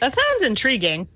[0.00, 1.08] That sounds intriguing.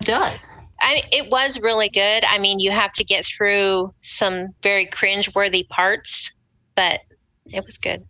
[0.00, 0.58] It does.
[0.80, 2.24] I, it was really good.
[2.24, 6.32] I mean, you have to get through some very cringe-worthy parts,
[6.74, 7.00] but
[7.46, 8.04] it was good.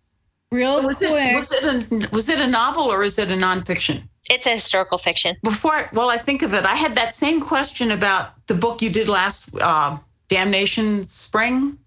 [0.50, 1.10] Real So was quick.
[1.12, 4.08] it, was, it a, was it a novel or is it a nonfiction?
[4.28, 5.36] It's a historical fiction.
[5.44, 8.90] Before, well, I think of it, I had that same question about the book you
[8.90, 11.78] did last, uh, Damnation Spring.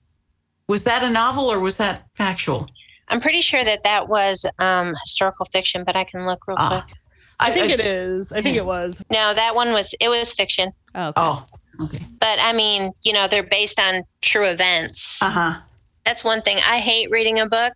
[0.69, 2.67] Was that a novel or was that factual?
[3.09, 6.81] I'm pretty sure that that was um, historical fiction, but I can look real Ah.
[6.85, 6.95] quick.
[7.39, 9.04] I think it just- I think it was.
[9.12, 10.71] No, that one was it was fiction.
[10.95, 11.13] Okay.
[11.15, 11.43] Oh,
[11.84, 11.99] okay.
[12.19, 15.21] But I mean, you know, they're based on true events.
[15.21, 15.60] Uh huh.
[16.06, 16.58] That's one thing.
[16.67, 17.73] I hate reading a book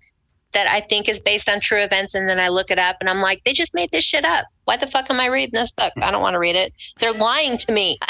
[0.53, 3.09] that I think is based on true events and then I look it up and
[3.09, 4.45] I'm like, they just made this shit up.
[4.65, 5.93] Why the fuck am I reading this book?
[5.97, 6.73] I don't want to read it.
[6.99, 7.97] They're lying to me.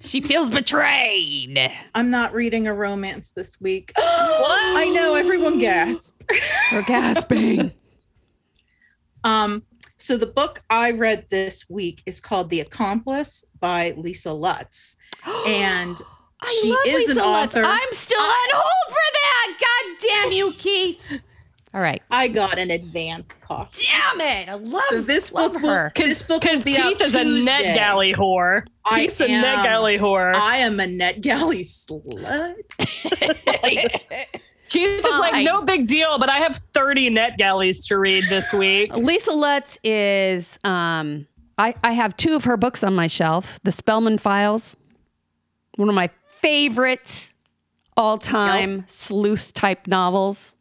[0.00, 1.58] She feels betrayed.
[1.94, 3.92] I'm not reading a romance this week.
[3.98, 6.22] I know everyone gasp.
[6.72, 7.72] We're gasping.
[9.28, 9.62] Um,
[9.98, 14.96] so the book I read this week is called The Accomplice by Lisa Lutz.
[15.46, 16.00] And
[16.40, 17.54] I she love is Lisa an Lutz.
[17.54, 17.64] author.
[17.66, 19.58] I'm still on hold for that.
[19.60, 21.00] God damn you, Keith.
[21.74, 22.00] All right.
[22.10, 23.84] I got an advance copy.
[23.84, 24.48] Damn it.
[24.48, 27.14] I love, So this love book will, this book will Because be out Keith is
[27.14, 28.66] a NetGalley whore.
[28.86, 30.34] I Keith's a NetGalley whore.
[30.34, 32.54] I am a NetGalley slut.
[34.68, 38.92] Keith is like, no big deal, but I have 30 NetGalleys to read this week.
[38.96, 41.26] Lisa Lutz is um
[41.56, 43.58] I, I have two of her books on my shelf.
[43.64, 44.76] The Spellman Files,
[45.76, 46.08] one of my
[46.40, 47.34] favorites
[47.96, 50.54] all time sleuth type novels.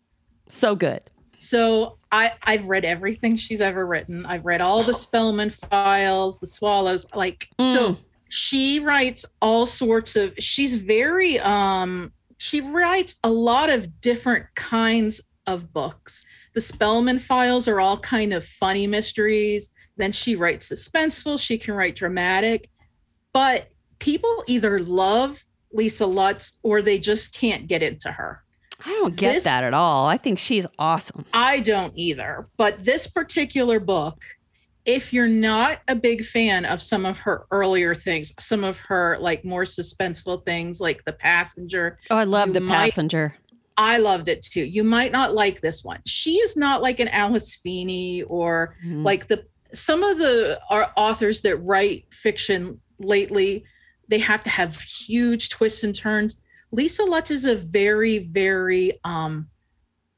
[0.47, 1.01] So good.
[1.37, 4.25] So I I've read everything she's ever written.
[4.25, 7.05] I've read all the Spellman files, the Swallows.
[7.13, 7.97] Like so,
[8.29, 10.33] she writes all sorts of.
[10.39, 12.11] She's very um.
[12.37, 16.23] She writes a lot of different kinds of books.
[16.53, 19.71] The Spellman files are all kind of funny mysteries.
[19.97, 21.39] Then she writes suspenseful.
[21.39, 22.69] She can write dramatic,
[23.33, 23.69] but
[23.99, 28.43] people either love Lisa Lutz or they just can't get into her.
[28.85, 30.05] I don't get This- that at all.
[30.05, 31.25] I think she's awesome.
[31.33, 32.47] I don't either.
[32.57, 34.21] But this particular book,
[34.87, 39.17] if you're not a big fan of some of her earlier things, some of her
[39.19, 43.35] like more suspenseful things like The Passenger, Oh, I love the might- passenger.
[43.79, 44.63] I loved it too.
[44.65, 45.99] You might not like this one.
[46.07, 49.03] She is not like an Alice Feeney or Mhm.
[49.05, 53.65] like the some of the our authors that write fiction lately
[54.07, 56.37] they have to have huge twists and turns
[56.71, 59.45] lisa lutz is a very very um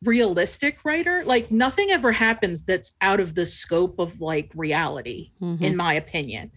[0.03, 5.61] realistic writer like nothing ever happens that's out of the scope of like reality Mhm.
[5.61, 6.51] in my opinion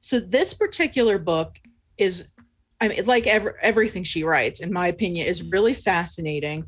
[0.00, 1.58] so this particular book
[1.98, 2.28] is
[2.80, 6.64] i mean like ever, everything she writes in my opinion is really fascinating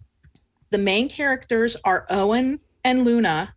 [0.70, 3.54] the main characters are owen and luna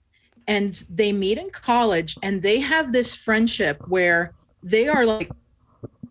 [0.47, 5.29] and they meet in college and they have this friendship where they are like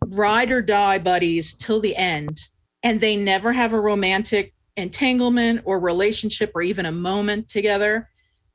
[0.09, 2.39] ride or die buddies till the end
[2.83, 8.09] and they never have a romantic entanglement or relationship or even a moment together.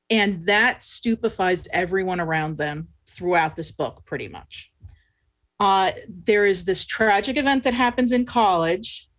[0.09, 4.71] And that stupefies everyone around them throughout this book pretty much.
[5.59, 9.09] Uh, there is this tragic event that happens in college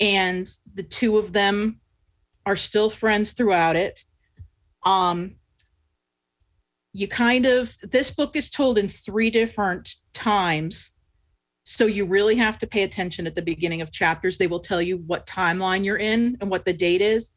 [0.00, 1.80] and the two of them
[2.44, 4.04] are still friends throughout it.
[4.84, 5.36] Um,
[6.92, 10.92] you kind of this book is told in three different times
[11.68, 14.80] so you really have to pay attention at the beginning of chapters they will tell
[14.80, 17.30] you what timeline you're in and what the date is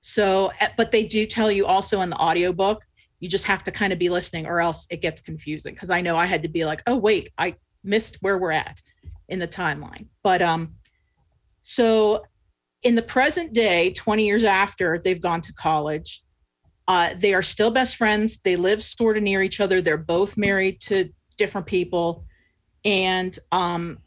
[0.00, 2.82] so eh, but they do tell you also in the audiobook
[3.20, 6.00] you just have to kind of be listening or else it gets confusing because i
[6.00, 8.80] know i had to be like oh wait i missed where we're at
[9.28, 10.74] in the timeline but um
[11.62, 12.22] so
[12.82, 16.24] in the present day 20 years after they've gone to college
[16.86, 18.40] uh, they are still best friends.
[18.40, 19.80] They live sort of near each other.
[19.80, 22.26] They're both married to different people.
[22.84, 23.98] And um,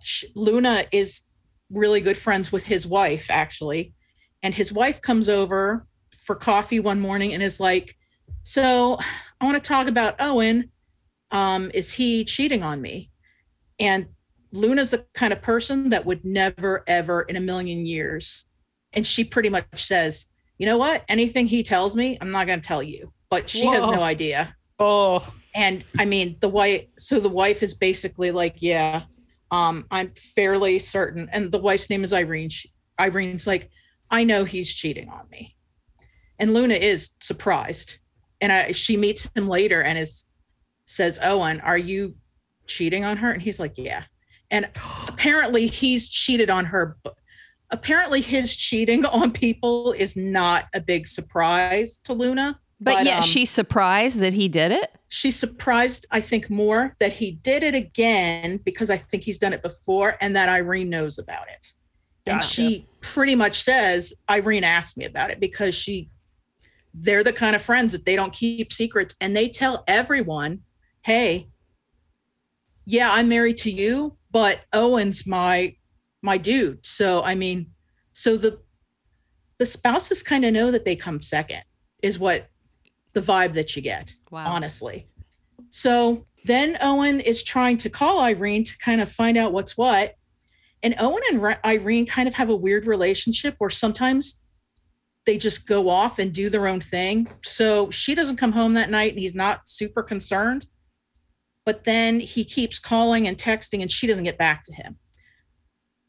[0.00, 1.22] sh- Luna is
[1.70, 3.94] really good friends with his wife, actually.
[4.42, 5.86] And his wife comes over
[6.24, 7.96] for coffee one morning and is like,
[8.42, 8.98] So
[9.40, 10.70] I want to talk about Owen.
[11.30, 13.10] Um, is he cheating on me?
[13.80, 14.06] And
[14.52, 18.44] Luna's the kind of person that would never, ever in a million years.
[18.92, 21.04] And she pretty much says, you know what?
[21.08, 23.12] Anything he tells me, I'm not going to tell you.
[23.30, 24.54] But she has no idea.
[24.78, 29.02] Oh, And I mean, the wife, so the wife is basically like, yeah,
[29.50, 31.28] um, I'm fairly certain.
[31.32, 32.48] And the wife's name is Irene.
[32.48, 33.70] She, Irene's like,
[34.10, 35.56] I know he's cheating on me.
[36.38, 37.98] And Luna is surprised.
[38.40, 40.24] And I, she meets him later and is
[40.86, 42.14] says, Owen, are you
[42.66, 43.30] cheating on her?
[43.30, 44.04] And he's like, yeah.
[44.50, 44.66] And
[45.08, 46.96] apparently he's cheated on her.
[47.70, 52.58] Apparently his cheating on people is not a big surprise to Luna.
[52.84, 54.94] But, yeah, um, she's surprised that he did it.
[55.08, 59.52] she's surprised, I think, more that he did it again because I think he's done
[59.52, 61.66] it before and that Irene knows about it.
[62.26, 66.10] And she pretty much says, Irene asked me about it because she,
[66.94, 70.60] they're the kind of friends that they don't keep secrets and they tell everyone,
[71.02, 71.48] hey,
[72.86, 75.74] yeah, I'm married to you, but Owen's my
[76.22, 76.84] my dude.
[76.84, 77.70] So I mean,
[78.12, 78.58] so the
[79.58, 81.62] the spouses kind of know that they come second,
[82.02, 82.48] is what
[83.14, 84.46] the vibe that you get Wow.
[84.52, 85.08] honestly.
[85.70, 90.14] So then Owen is trying to call Irene to kind of find out what's what.
[90.82, 94.40] And Owen and Re- Irene kind of have a weird relationship where sometimes
[95.24, 97.26] they just go off and do their own thing.
[97.42, 100.66] So she doesn't come home that night and he's not super concerned.
[101.64, 104.98] But then he keeps calling and texting and she doesn't get back to him.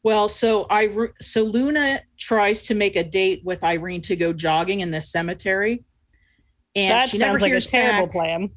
[0.02, 4.80] Well, so I so Luna tries to make a date with Irene to go jogging
[4.80, 5.82] in the cemetery.
[6.76, 8.12] And that she never sounds like a hears terrible back.
[8.12, 8.50] plan.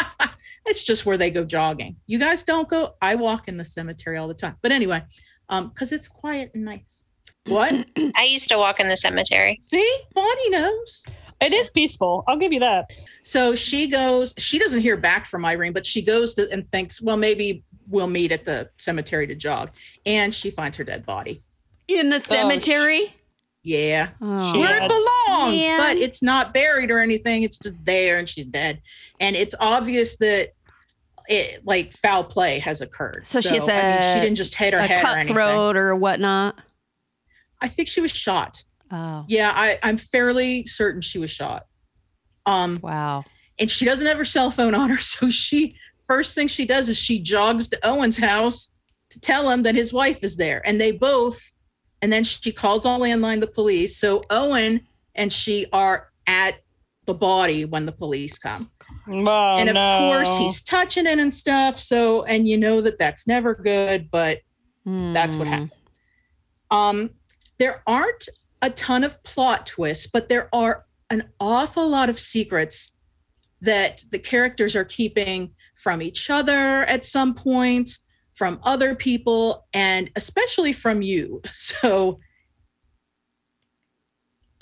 [0.66, 1.96] it's just where they go jogging.
[2.06, 2.94] You guys don't go.
[3.02, 4.56] I walk in the cemetery all the time.
[4.62, 5.02] But anyway,
[5.50, 7.04] um, because it's quiet and nice.
[7.46, 7.86] What?
[8.16, 9.58] I used to walk in the cemetery.
[9.60, 11.04] See, Bonnie knows.
[11.42, 12.24] It is peaceful.
[12.28, 12.92] I'll give you that.
[13.22, 14.34] So she goes.
[14.38, 18.06] She doesn't hear back from Irene, but she goes to, and thinks, well, maybe we'll
[18.06, 19.70] meet at the cemetery to jog.
[20.06, 21.42] And she finds her dead body.
[21.88, 23.14] In the cemetery?
[23.62, 24.52] Yeah, Oh.
[24.52, 24.84] She- where Yeah.
[24.84, 25.78] it belongs, Man.
[25.78, 27.42] but it's not buried or anything.
[27.42, 28.80] It's just there, and she's dead.
[29.20, 30.48] And it's obvious that.
[31.28, 33.24] It like foul play has occurred.
[33.24, 35.36] So she's I mean, she didn't just hit her a head or anything.
[35.76, 36.58] or whatnot.
[37.60, 38.64] I think she was shot.
[38.90, 41.66] Oh, Yeah, I, I'm fairly certain she was shot.
[42.46, 43.22] Um, wow.
[43.60, 46.88] and she doesn't have her cell phone on her, so she first thing she does
[46.88, 48.72] is she jogs to Owen's house
[49.10, 51.52] to tell him that his wife is there, and they both,
[52.02, 53.96] and then she calls on landline the police.
[53.96, 54.80] So Owen
[55.14, 56.60] and she are at
[57.06, 58.70] the body when the police come.
[59.08, 59.98] Oh, and of no.
[59.98, 64.38] course he's touching it and stuff so and you know that that's never good but
[64.84, 65.52] that's what Hmm.
[65.52, 65.72] happened
[66.70, 67.10] um
[67.58, 68.28] there aren't
[68.62, 72.92] a ton of plot twists but there are an awful lot of secrets
[73.62, 78.04] that the characters are keeping from each other at some points
[78.40, 81.42] from other people and especially from you.
[81.52, 82.20] So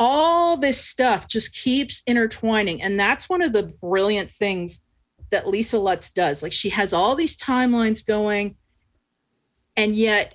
[0.01, 4.85] all this stuff just keeps intertwining and that's one of the brilliant things
[5.31, 6.43] that lisa lutz does.
[6.43, 8.57] Like she has all these timelines going
[9.77, 10.35] and yet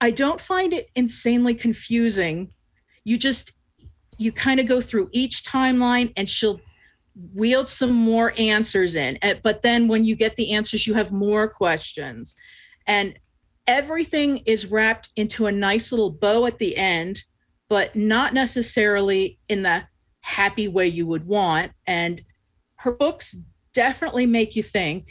[0.00, 2.50] i don't find it insanely confusing.
[3.04, 3.52] You just
[4.16, 6.62] you kind of go through each timeline and she'll
[7.34, 11.48] wield some more answers in but then when you get the answers you have more
[11.48, 12.36] questions
[12.86, 13.18] and
[13.66, 17.22] everything is wrapped into a nice little bow at the end
[17.68, 19.86] but not necessarily in the
[20.22, 21.72] happy way you would want.
[21.86, 22.20] And
[22.76, 23.36] her books
[23.74, 25.08] definitely make you think.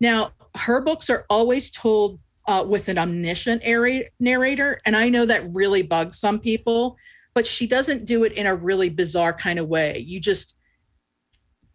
[0.00, 5.24] Now, her books are always told uh, with an omniscient arra- narrator, and I know
[5.26, 6.96] that really bugs some people,
[7.34, 10.04] but she doesn't do it in a really bizarre kind of way.
[10.06, 10.58] You just,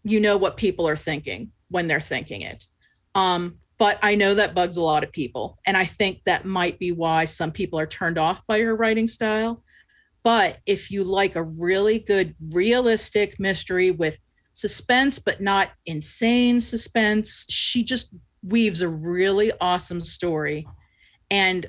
[0.06, 2.66] you know what people are thinking when they're thinking it.
[3.16, 6.80] Um, but I know that bugs a lot of people, and I think that might
[6.80, 9.62] be why some people are turned off by her writing style.
[10.24, 14.18] But if you like a really good, realistic mystery with
[14.54, 18.14] suspense, but not insane suspense, she just
[18.44, 20.66] weaves a really awesome story.
[21.30, 21.66] And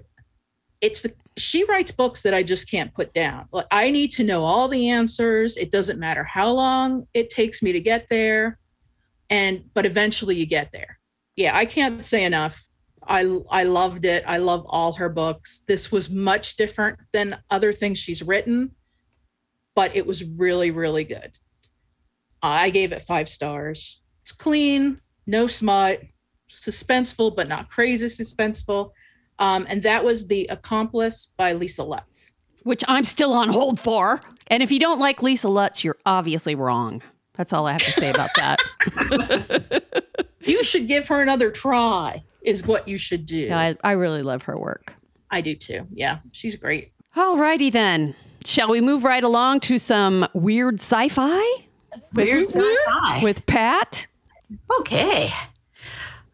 [0.80, 3.46] it's the she writes books that I just can't put down.
[3.52, 5.56] Like I need to know all the answers.
[5.56, 8.58] It doesn't matter how long it takes me to get there.
[9.28, 10.98] And but eventually you get there.
[11.36, 12.66] Yeah, I can't say enough.
[13.06, 14.24] I I loved it.
[14.26, 15.60] I love all her books.
[15.68, 18.70] This was much different than other things she's written,
[19.74, 21.32] but it was really really good.
[22.42, 24.00] I gave it 5 stars.
[24.22, 26.02] It's clean, no smut,
[26.50, 28.92] suspenseful but not crazy suspenseful.
[29.38, 32.34] Um, and that was The Accomplice by Lisa Lutz.
[32.62, 34.20] Which I'm still on hold for.
[34.48, 37.02] And if you don't like Lisa Lutz, you're obviously wrong.
[37.34, 40.02] That's all I have to say about that.
[40.46, 43.36] You should give her another try, is what you should do.
[43.36, 44.94] Yeah, I, I really love her work.
[45.30, 45.86] I do too.
[45.90, 46.92] Yeah, she's great.
[47.16, 48.14] All righty then.
[48.44, 51.42] Shall we move right along to some weird sci-fi
[52.14, 53.20] Weird sci-fi.
[53.24, 54.06] with Pat?
[54.80, 55.30] Okay.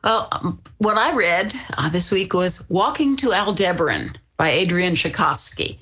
[0.05, 5.79] Well, um, what I read uh, this week was Walking to Aldebaran by Adrian Tchaikovsky.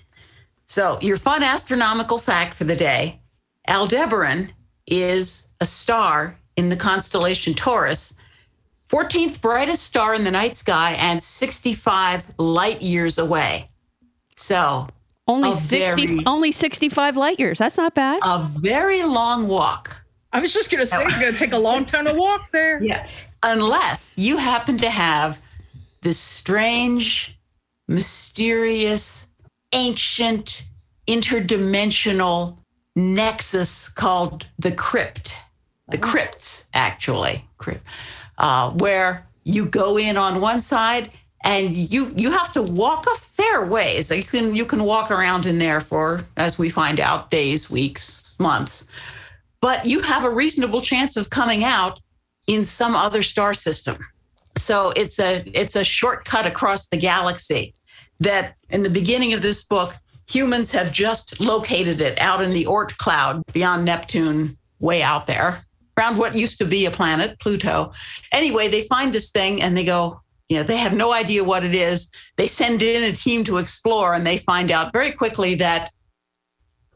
[0.66, 3.20] So, your fun astronomical fact for the day
[3.66, 4.52] Aldebaran
[4.86, 8.14] is a star in the constellation Taurus,
[8.88, 13.68] 14th brightest star in the night sky, and 65 light years away.
[14.36, 14.86] So,
[15.26, 17.58] Only 60 very- only 65 light years.
[17.58, 18.20] That's not bad.
[18.22, 20.02] a very long walk.
[20.32, 22.82] I was just gonna say it's gonna take a long time to walk there.
[22.82, 23.08] Yeah.
[23.42, 25.40] Unless you happen to have
[26.02, 27.38] this strange,
[27.88, 29.32] mysterious,
[29.72, 30.64] ancient,
[31.06, 32.58] interdimensional
[32.96, 35.34] nexus called the crypt.
[35.88, 37.84] The crypts, actually, crypt,
[38.38, 41.10] uh, where you go in on one side
[41.42, 44.06] and you you have to walk a fair ways.
[44.06, 47.70] So you can you can walk around in there for, as we find out, days,
[47.70, 48.86] weeks, months.
[49.60, 51.98] But you have a reasonable chance of coming out
[52.50, 53.96] in some other star system.
[54.58, 57.74] So it's a it's a shortcut across the galaxy
[58.18, 59.94] that in the beginning of this book
[60.28, 65.62] humans have just located it out in the Oort cloud beyond Neptune way out there
[65.96, 67.92] around what used to be a planet Pluto.
[68.32, 71.62] Anyway, they find this thing and they go you know, they have no idea what
[71.62, 72.10] it is.
[72.36, 75.90] They send in a team to explore and they find out very quickly that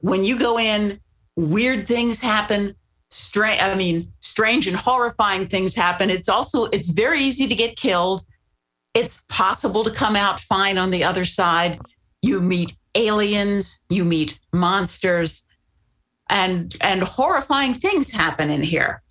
[0.00, 0.98] when you go in,
[1.36, 2.74] weird things happen,
[3.14, 6.10] strange i mean strange and horrifying things happen.
[6.10, 8.22] It's also it's very easy to get killed.
[8.92, 11.80] It's possible to come out fine on the other side.
[12.20, 15.46] You meet aliens you meet monsters
[16.28, 19.02] and and horrifying things happen in here.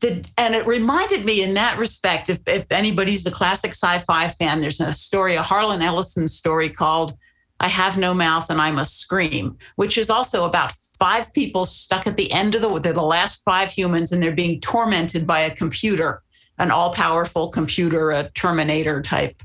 [0.00, 4.60] The, and it reminded me in that respect if, if anybody's a classic sci-fi fan
[4.60, 7.14] there's a story a harlan ellison story called
[7.58, 12.06] I have no mouth and I must scream, which is also about five people stuck
[12.06, 15.40] at the end of the they're the last five humans and they're being tormented by
[15.40, 16.22] a computer,
[16.58, 19.42] an all-powerful computer, a Terminator type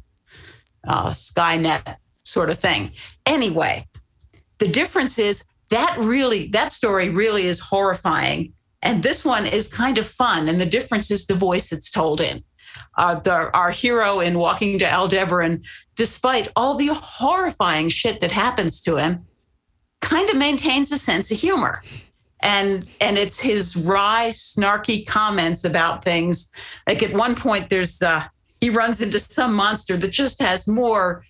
[0.88, 2.92] uh, Skynet sort of thing.
[3.26, 3.88] Anyway,
[4.60, 8.54] the difference is that really, that story really is horrifying.
[8.82, 10.50] And this one is kind of fun.
[10.50, 12.44] And the difference is the voice it's told in.
[12.98, 15.62] Uh, the, our hero in Walking to Aldebaran,
[15.96, 19.26] despite all the horrifying shit that happens to him,
[20.02, 21.82] kind of maintains a sense of humor.
[22.44, 26.52] And and it's his wry, snarky comments about things.
[26.88, 28.24] Like at one point, there's uh,
[28.60, 31.24] he runs into some monster that just has more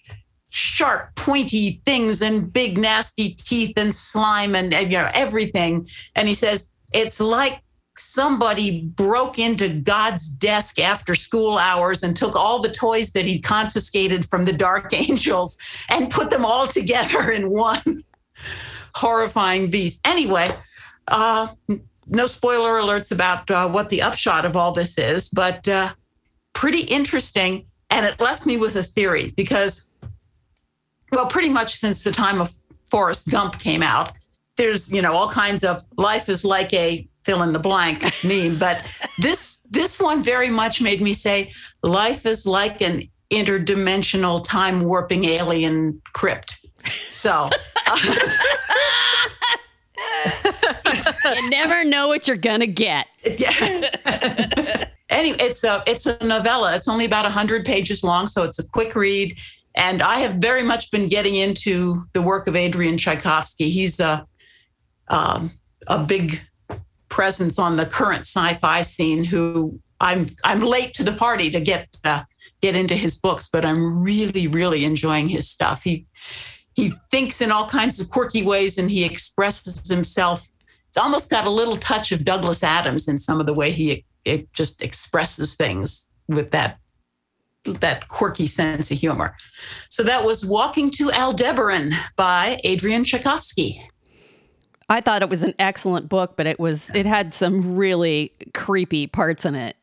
[0.49, 5.87] sharp, pointy things and big, nasty teeth and slime and, and you know everything.
[6.15, 7.61] And he says it's like
[7.97, 13.43] somebody broke into God's desk after school hours and took all the toys that he'd
[13.43, 15.57] confiscated from the Dark Angels
[15.89, 18.03] and put them all together in one
[18.95, 20.01] horrifying beast.
[20.05, 20.47] Anyway,
[21.07, 21.47] uh,
[22.07, 25.93] no spoiler alerts about uh, what the upshot of all this is, but uh,
[26.53, 27.65] pretty interesting.
[27.89, 29.95] And it left me with a theory because,
[31.11, 32.53] well, pretty much since the time of
[32.89, 34.13] Forrest Gump came out,
[34.57, 38.57] there's you know all kinds of life is like a fill in the blank meme,
[38.57, 38.83] but
[39.19, 41.51] this this one very much made me say
[41.83, 46.60] life is like an interdimensional time warping alien crypt.
[47.09, 47.49] So.
[51.25, 53.07] you never know what you're gonna get.
[53.23, 53.89] Yeah.
[55.09, 56.75] anyway, it's a it's a novella.
[56.75, 59.35] It's only about hundred pages long, so it's a quick read.
[59.75, 63.69] And I have very much been getting into the work of Adrian Tchaikovsky.
[63.69, 64.25] He's a
[65.07, 65.51] um,
[65.87, 66.41] a big
[67.09, 69.23] presence on the current sci-fi scene.
[69.23, 72.23] Who I'm I'm late to the party to get uh,
[72.61, 75.83] get into his books, but I'm really really enjoying his stuff.
[75.83, 76.05] He
[76.75, 80.47] he thinks in all kinds of quirky ways and he expresses himself.
[80.87, 84.05] It's almost got a little touch of Douglas Adams in some of the way he
[84.23, 86.77] it just expresses things with that
[87.63, 89.35] that quirky sense of humor.
[89.89, 93.87] So that was Walking to Aldebaran by Adrian Tchaikovsky.
[94.89, 99.07] I thought it was an excellent book, but it was it had some really creepy
[99.07, 99.77] parts in it.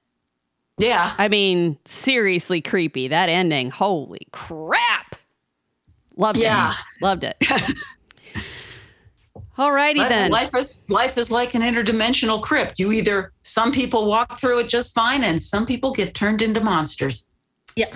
[0.79, 1.15] Yeah.
[1.19, 3.09] I mean, seriously creepy.
[3.09, 5.08] That ending, holy crap.
[6.19, 6.73] Loved Yeah.
[6.73, 6.77] it.
[7.03, 7.37] Loved it.
[9.57, 10.31] All righty Life- then.
[10.31, 12.79] Life is life is like an interdimensional crypt.
[12.79, 16.61] You either some people walk through it just fine, and some people get turned into
[16.61, 17.31] monsters.
[17.75, 17.87] Yeah.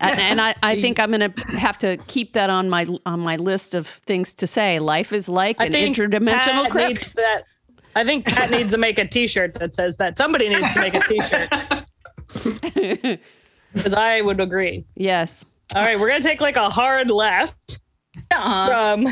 [0.00, 3.36] and, and I, I think I'm gonna have to keep that on my on my
[3.36, 4.80] list of things to say.
[4.80, 6.88] Life is like I an think interdimensional Pat crypt.
[6.88, 7.42] needs that.
[7.94, 10.18] I think Pat needs to make a T-shirt that says that.
[10.18, 11.48] Somebody needs to make a T-shirt
[13.72, 14.84] because I would agree.
[14.96, 15.53] yes.
[15.74, 17.80] All right, we're gonna take like a hard left
[18.32, 18.68] Uh-uh.
[18.68, 19.06] from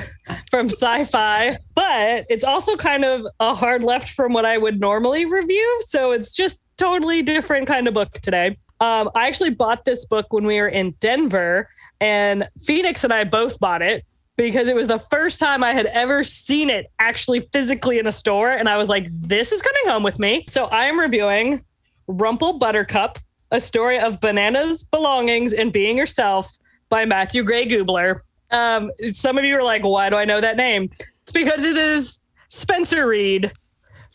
[0.51, 5.25] from sci-fi, but it's also kind of a hard left from what I would normally
[5.25, 5.83] review.
[5.89, 8.57] So it's just totally different kind of book today.
[8.81, 11.69] Um, I actually bought this book when we were in Denver,
[12.01, 14.05] and Phoenix and I both bought it
[14.37, 18.13] because it was the first time I had ever seen it actually physically in a
[18.13, 21.61] store, and I was like, "This is coming home with me." So I am reviewing
[22.09, 23.19] Rumple Buttercup,
[23.53, 26.57] a story of bananas, belongings, and being yourself
[26.89, 28.19] by Matthew Gray Gubler.
[28.51, 30.89] Um, some of you are like, why do I know that name?
[31.23, 33.53] It's because it is Spencer Reid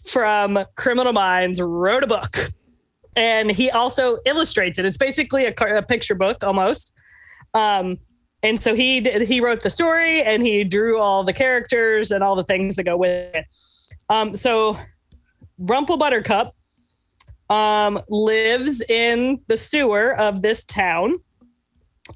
[0.05, 2.49] from Criminal Minds wrote a book,
[3.15, 4.85] and he also illustrates it.
[4.85, 6.91] It's basically a, a picture book almost.
[7.53, 7.99] Um,
[8.43, 12.35] and so he he wrote the story and he drew all the characters and all
[12.35, 13.45] the things that go with it.
[14.09, 14.77] Um, so
[15.57, 16.53] Rumple Buttercup
[17.49, 21.17] um, lives in the sewer of this town,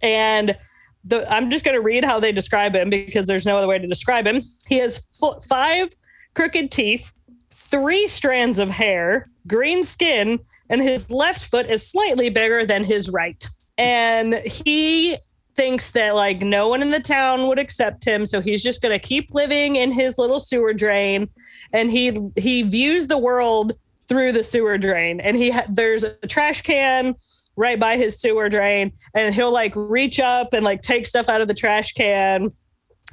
[0.01, 0.57] and
[1.03, 3.79] the, I'm just going to read how they describe him because there's no other way
[3.79, 4.41] to describe him.
[4.67, 5.89] He has f- five
[6.35, 7.11] crooked teeth,
[7.51, 13.09] three strands of hair, green skin, and his left foot is slightly bigger than his
[13.09, 13.47] right.
[13.77, 15.17] And he
[15.55, 18.97] thinks that like no one in the town would accept him, so he's just going
[18.97, 21.29] to keep living in his little sewer drain.
[21.73, 23.73] And he he views the world
[24.11, 27.15] through the sewer drain, and he ha- there's a trash can
[27.55, 31.41] right by his sewer drain and he'll like reach up and like take stuff out
[31.41, 32.49] of the trash can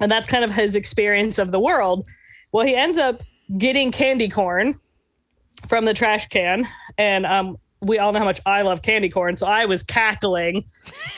[0.00, 2.06] and that's kind of his experience of the world
[2.52, 3.20] well he ends up
[3.58, 4.74] getting candy corn
[5.66, 6.64] from the trash can
[6.98, 10.58] and um we all know how much I love candy corn so I was cackling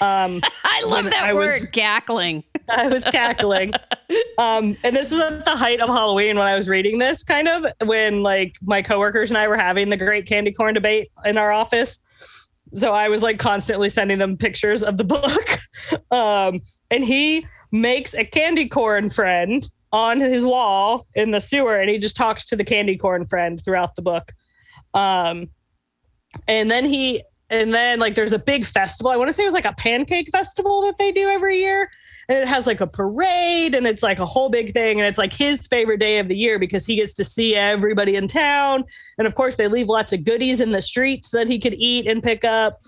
[0.01, 2.43] um I love that I was- word, cackling.
[2.77, 3.73] I was cackling.
[4.39, 7.49] Um, and this is at the height of Halloween when I was reading this, kind
[7.49, 11.37] of when like my coworkers and I were having the great candy corn debate in
[11.37, 11.99] our office.
[12.73, 15.49] So I was like constantly sending them pictures of the book.
[16.11, 16.61] um,
[16.91, 19.63] and he makes a candy corn friend
[19.93, 23.61] on his wall in the sewer, and he just talks to the candy corn friend
[23.63, 24.33] throughout the book.
[24.95, 25.49] Um,
[26.47, 29.11] and then he and then like there's a big festival.
[29.11, 31.91] I want to say it was like a pancake festival that they do every year.
[32.31, 35.01] And it has like a parade and it's like a whole big thing.
[35.01, 38.15] And it's like his favorite day of the year because he gets to see everybody
[38.15, 38.85] in town.
[39.19, 42.07] And of course, they leave lots of goodies in the streets that he could eat
[42.07, 42.79] and pick up.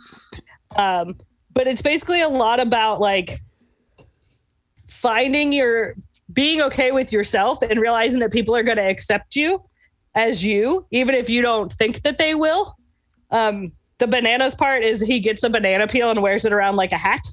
[0.77, 1.17] Um,
[1.53, 3.41] but it's basically a lot about like
[4.87, 5.97] finding your
[6.33, 9.65] being okay with yourself and realizing that people are going to accept you
[10.15, 12.77] as you, even if you don't think that they will.
[13.33, 16.93] Um, the bananas part is he gets a banana peel and wears it around like
[16.93, 17.27] a hat.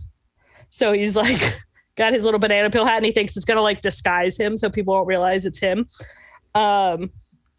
[0.71, 1.39] So he's like
[1.99, 4.69] got his little banana peel hat and he thinks it's gonna like disguise him so
[4.69, 5.85] people won't realize it's him.
[6.55, 7.11] Um,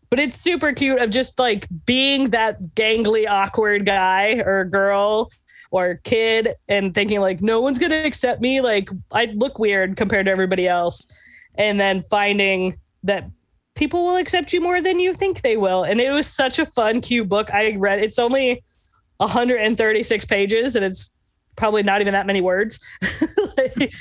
[0.09, 5.31] but it's super cute of just like being that gangly, awkward guy or girl
[5.71, 8.61] or kid and thinking like no one's gonna accept me.
[8.61, 11.07] Like I look weird compared to everybody else.
[11.57, 12.75] And then finding
[13.05, 13.31] that
[13.75, 15.85] people will accept you more than you think they will.
[15.85, 17.53] And it was such a fun, cute book.
[17.53, 18.65] I read it's only
[19.19, 21.11] 136 pages and it's
[21.57, 22.81] probably not even that many words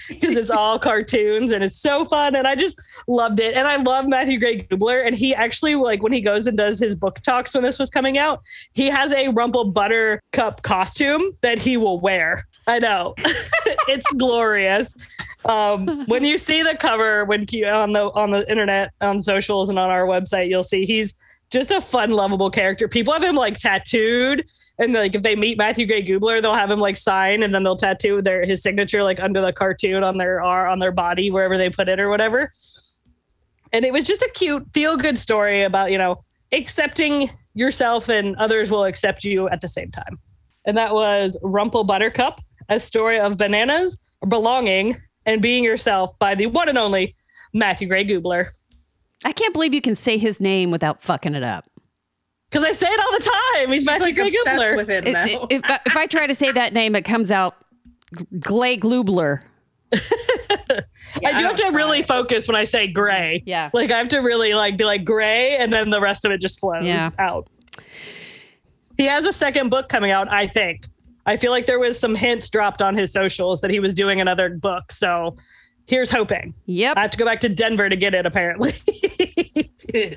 [0.10, 3.56] because it's all cartoons and it's so fun and I just loved it.
[3.56, 6.80] And I love Matthew Gray Gubler and he actually like when he goes and does
[6.80, 8.39] his book talks when this was coming out
[8.74, 12.47] he has a Rumple Buttercup costume that he will wear.
[12.68, 13.16] I know.
[13.88, 14.93] It's glorious.
[15.45, 19.80] Um, when you see the cover when on the on the internet on socials and
[19.80, 21.16] on our website you'll see he's
[21.52, 22.88] just a fun, lovable character.
[22.88, 24.45] People have him like tattooed,
[24.78, 27.64] and like if they meet Matthew Gray Gubler, they'll have him like sign, and then
[27.64, 31.58] they'll tattoo their his signature like under the cartoon on their on their body wherever
[31.58, 32.52] they put it or whatever.
[33.72, 36.22] And it was just a cute, feel good story about you know
[36.52, 40.18] accepting yourself and others will accept you at the same time.
[40.66, 42.39] And that was Rumple Buttercup,
[42.70, 43.97] a story of bananas,
[44.28, 44.95] belonging,
[45.26, 47.16] and being yourself by the one and only
[47.54, 48.50] Matthew Gray Gubler.
[49.26, 51.65] I can't believe you can say his name without fucking it up.
[52.49, 53.72] Because I say it all the time.
[53.72, 54.76] He's, Matthew like Gray obsessed Gubler.
[54.76, 55.24] with It- now.
[55.26, 57.55] it- if, I- if I try to say that name, it comes out
[58.39, 59.41] Glay Glubler.
[59.93, 59.97] I
[61.24, 61.70] do have to try.
[61.70, 63.43] really focus when I say gray.
[63.45, 63.70] Yeah.
[63.74, 66.39] Like I have to really like be like gray and then the rest of it
[66.41, 67.09] just flows Yeah.
[67.20, 67.47] out.
[68.97, 70.86] He has a second book coming out, I think.
[71.26, 74.20] I feel like there was some hints dropped on his socials that he was doing
[74.22, 74.91] another book.
[74.91, 75.38] So
[75.90, 76.54] here's hoping.
[76.68, 76.98] Yep.
[76.98, 78.72] I have to go back to Denver to get it apparently.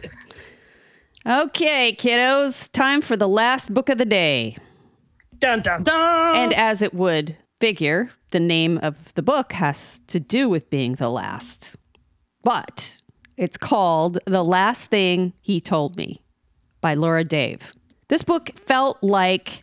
[1.25, 4.57] Okay, kiddos, time for the last book of the day.
[5.39, 6.35] dun dun dun.
[6.37, 10.95] And as it would figure, the name of the book has to do with being
[10.95, 11.77] the last.
[12.43, 13.01] But
[13.37, 16.25] it's called The Last Thing He Told Me
[16.81, 17.73] by Laura Dave.
[18.09, 19.63] This book felt like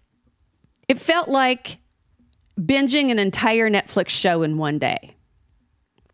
[0.87, 1.79] it felt like
[2.57, 5.13] binging an entire Netflix show in one day.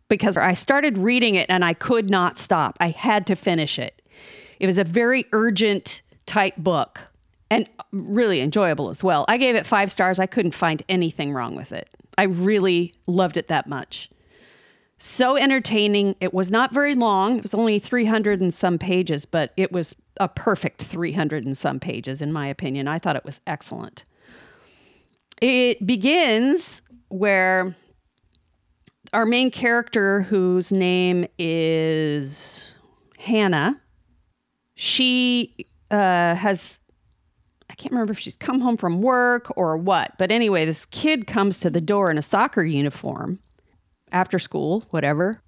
[0.08, 2.76] Because I started reading it and I could not stop.
[2.80, 4.02] I had to finish it.
[4.60, 7.00] It was a very urgent type book
[7.50, 9.24] and really enjoyable as well.
[9.28, 10.18] I gave it five stars.
[10.18, 11.88] I couldn't find anything wrong with it.
[12.18, 14.10] I really loved it that much.
[14.98, 16.16] So entertaining.
[16.20, 17.36] It was not very long.
[17.36, 21.78] It was only 300 and some pages, but it was a perfect 300 and some
[21.78, 22.88] pages, in my opinion.
[22.88, 24.04] I thought it was excellent.
[25.42, 27.76] It begins where
[29.12, 32.76] our main character, whose name is
[33.18, 33.80] Hannah,
[34.74, 35.54] she
[35.90, 36.80] uh, has
[37.68, 41.26] I can't remember if she's come home from work or what, but anyway, this kid
[41.26, 43.40] comes to the door in a soccer uniform
[44.12, 45.42] after school, whatever,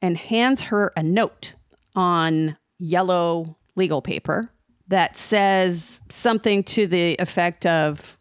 [0.00, 1.54] and hands her a note
[1.96, 4.50] on yellow legal paper
[4.88, 8.18] that says something to the effect of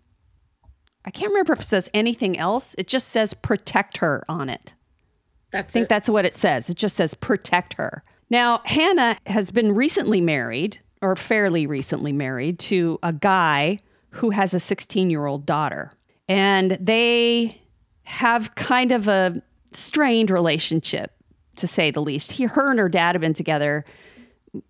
[1.06, 2.76] I can't remember if it says anything else.
[2.78, 4.74] It just says protect her on it.
[5.52, 5.90] That's I think it.
[5.90, 6.70] that's what it says.
[6.70, 8.04] It just says protect her.
[8.30, 13.80] Now, Hannah has been recently married, or fairly recently married, to a guy
[14.10, 15.94] who has a 16 year old daughter.
[16.28, 17.62] And they
[18.04, 19.42] have kind of a
[19.72, 21.12] strained relationship,
[21.58, 22.32] to say the least.
[22.34, 23.86] He, her and her dad have been together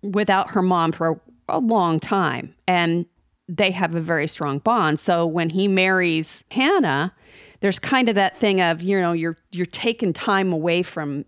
[0.02, 2.54] without her mom for a, a long time.
[2.66, 3.06] And
[3.48, 5.00] they have a very strong bond.
[5.00, 7.14] So when he marries Hannah,
[7.60, 11.24] there's kind of that thing of, you know, you're you're taking time away from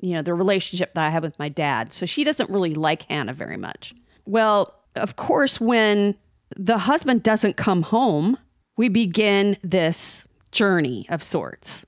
[0.00, 1.92] you know, the relationship that I have with my dad.
[1.92, 3.94] So she doesn't really like Hannah very much.
[4.26, 6.14] Well, of course, when
[6.56, 8.36] the husband doesn't come home,
[8.76, 11.86] we begin this journey of sorts.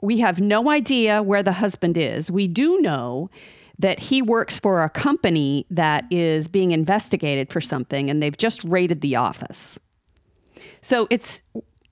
[0.00, 2.30] We have no idea where the husband is.
[2.30, 3.30] We do know
[3.78, 8.62] that he works for a company that is being investigated for something and they've just
[8.64, 9.78] raided the office.
[10.80, 11.42] So it's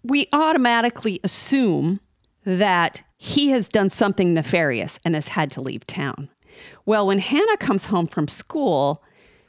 [0.03, 2.01] we automatically assume
[2.45, 6.31] that he has done something nefarious and has had to leave town.
[6.87, 9.03] Well, when Hannah comes home from school,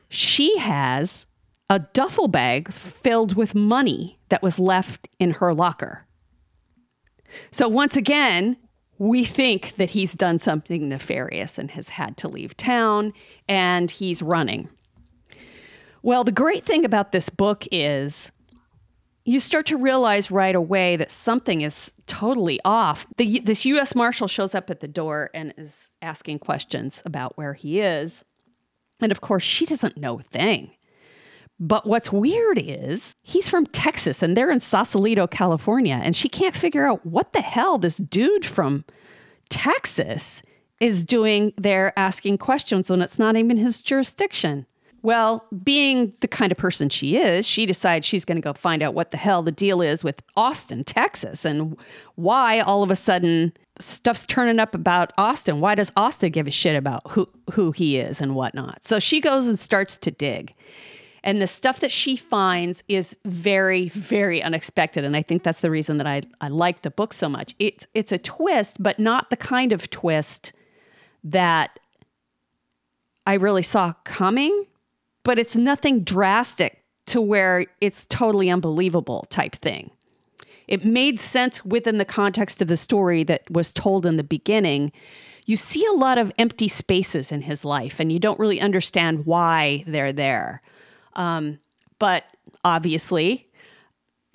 [0.10, 1.26] she has
[1.70, 6.06] a duffel bag filled with money that was left in her locker.
[7.50, 8.58] So once again,
[9.02, 13.12] we think that he's done something nefarious and has had to leave town
[13.49, 14.70] and he's running.
[16.04, 18.32] Well, the great thing about this book is
[19.26, 23.08] you start to realize right away that something is totally off.
[23.18, 23.95] The, this U.S.
[23.95, 28.24] Marshal shows up at the door and is asking questions about where he is.
[28.99, 30.76] And of course, she doesn't know a thing.
[31.64, 36.01] But what's weird is he's from Texas and they're in Sausalito, California.
[36.03, 38.84] And she can't figure out what the hell this dude from
[39.49, 40.41] Texas
[40.80, 44.66] is doing there asking questions when it's not even his jurisdiction.
[45.03, 48.82] Well, being the kind of person she is, she decides she's going to go find
[48.82, 51.78] out what the hell the deal is with Austin, Texas, and
[52.16, 55.59] why all of a sudden stuff's turning up about Austin.
[55.59, 58.84] Why does Austin give a shit about who, who he is and whatnot?
[58.84, 60.55] So she goes and starts to dig.
[61.24, 65.04] And the stuff that she finds is very, very unexpected.
[65.04, 67.54] And I think that's the reason that I, I like the book so much.
[67.60, 70.52] It's it's a twist, but not the kind of twist
[71.24, 71.80] that
[73.28, 74.66] I really saw coming
[75.24, 79.92] but it's nothing drastic to where it's totally unbelievable type thing.
[80.68, 84.92] It made sense within the context of the story that was told in the beginning.
[85.46, 89.26] You see a lot of empty spaces in his life, and you don't really understand
[89.26, 90.62] why they're there.
[91.16, 91.59] Um,
[91.99, 92.26] but
[92.64, 93.49] obviously,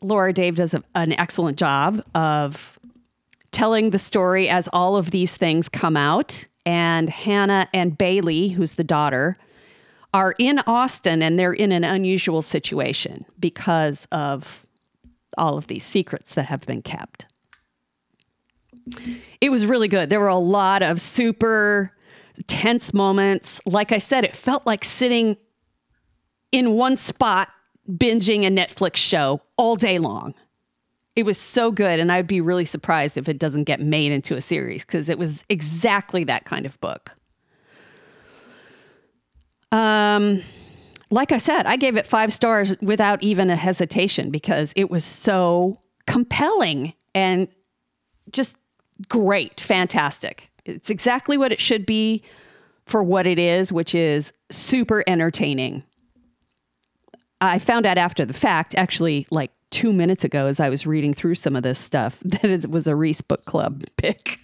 [0.03, 2.79] Laura Dave does a, an excellent job of
[3.53, 6.47] telling the story as all of these things come out.
[6.65, 9.37] And Hannah and Bailey, who's the daughter,
[10.13, 14.67] are in Austin and they're in an unusual situation because of
[15.39, 17.27] all of these secrets that have been kept.
[19.41, 20.11] It was really good.
[20.11, 21.93] There were a lot of super
[22.47, 23.61] tense moments.
[23.67, 25.37] Like I said, it felt like sitting
[26.53, 27.49] in one spot
[27.91, 30.35] binging a Netflix show all day long.
[31.15, 31.99] It was so good.
[31.99, 35.19] And I'd be really surprised if it doesn't get made into a series because it
[35.19, 37.15] was exactly that kind of book.
[39.73, 40.43] Um,
[41.11, 45.05] like I said, I gave it five stars without even a hesitation because it was
[45.05, 47.49] so compelling and
[48.31, 48.57] just
[49.09, 50.51] great, fantastic.
[50.65, 52.23] It's exactly what it should be
[52.87, 55.85] for what it is, which is super entertaining.
[57.41, 61.13] I found out after the fact, actually, like two minutes ago, as I was reading
[61.15, 64.41] through some of this stuff, that it was a Reese Book Club pick.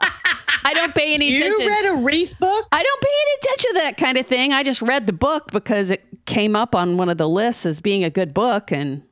[0.00, 1.66] I don't pay any You attention.
[1.66, 2.66] read a Reese book?
[2.70, 4.52] I don't pay any attention to that kind of thing.
[4.52, 7.80] I just read the book because it came up on one of the lists as
[7.80, 9.02] being a good book, and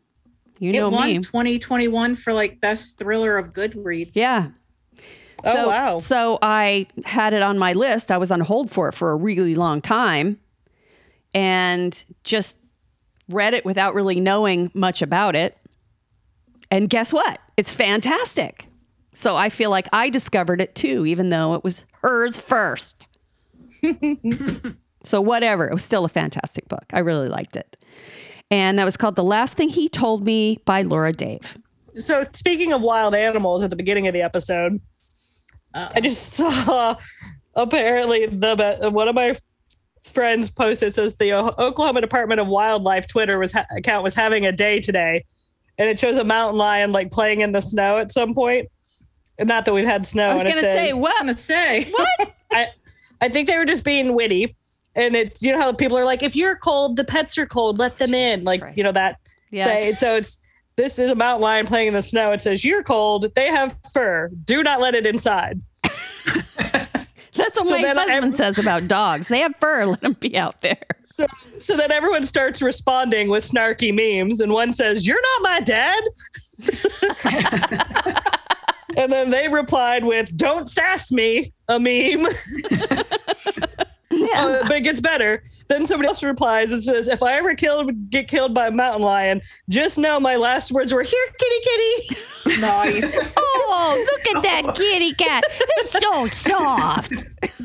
[0.58, 0.96] you know me.
[0.96, 1.18] it won me.
[1.18, 4.12] 2021 for like best thriller of Goodreads.
[4.14, 4.48] Yeah.
[5.44, 5.98] Oh, wow.
[5.98, 8.10] So I had it on my list.
[8.10, 10.38] I was on hold for it for a really long time
[11.34, 12.58] and just
[13.28, 15.56] read it without really knowing much about it.
[16.70, 17.40] And guess what?
[17.56, 18.68] It's fantastic.
[19.12, 23.06] So I feel like I discovered it too, even though it was hers first.
[25.02, 26.84] so whatever, it was still a fantastic book.
[26.92, 27.76] I really liked it.
[28.50, 31.58] And that was called The Last Thing He Told Me by Laura Dave.
[31.94, 34.80] So speaking of wild animals at the beginning of the episode,
[35.74, 36.96] I just saw
[37.54, 39.32] apparently the one of my
[40.12, 44.52] friends posted says the Oklahoma Department of Wildlife Twitter was ha- account was having a
[44.52, 45.24] day today,
[45.78, 48.68] and it shows a mountain lion like playing in the snow at some point.
[49.38, 50.28] Not that we've had snow.
[50.30, 52.32] I was going to say, says- I'm gonna say What?
[52.52, 52.66] I
[53.20, 54.54] I think they were just being witty.
[54.94, 57.78] And it's you know how people are like, if you're cold, the pets are cold,
[57.78, 58.44] let them in.
[58.44, 58.78] Like, Christ.
[58.78, 59.18] you know, that
[59.50, 59.64] Yeah.
[59.66, 60.38] say so it's
[60.76, 62.32] this is a mountain lion playing in the snow.
[62.32, 64.30] It says, You're cold, they have fur.
[64.44, 65.60] Do not let it inside.
[67.36, 69.28] That's what So my husband says about dogs.
[69.28, 69.84] They have fur.
[69.86, 70.78] Let them be out there.
[71.04, 71.26] So
[71.58, 76.02] so then everyone starts responding with snarky memes, and one says, You're not my dad.
[78.96, 82.26] and then they replied with, Don't sass me, a meme.
[84.34, 85.42] Uh, but it gets better.
[85.68, 89.02] Then somebody else replies and says, "If I ever killed get killed by a mountain
[89.02, 93.34] lion, just know my last words were here, kitty, kitty." nice.
[93.68, 95.44] Oh, look at that kitty cat.
[95.50, 97.12] It's so soft.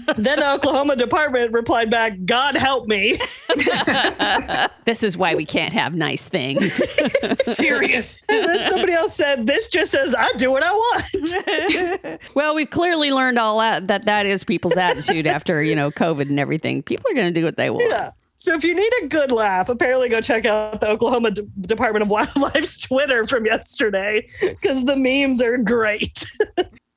[0.18, 3.18] then the Oklahoma Department replied back, "God help me."
[4.84, 6.74] This is why we can't have nice things.
[7.42, 8.26] Serious.
[8.28, 12.70] And then somebody else said, "This just says I do what I want." well, we've
[12.70, 16.82] clearly learned all that, that that is people's attitude after, you know, COVID and everything.
[16.82, 17.90] People are going to do what they want.
[17.90, 18.12] Yeah.
[18.42, 22.02] So if you need a good laugh, apparently go check out the Oklahoma D- Department
[22.02, 26.26] of Wildlife's Twitter from yesterday because the memes are great.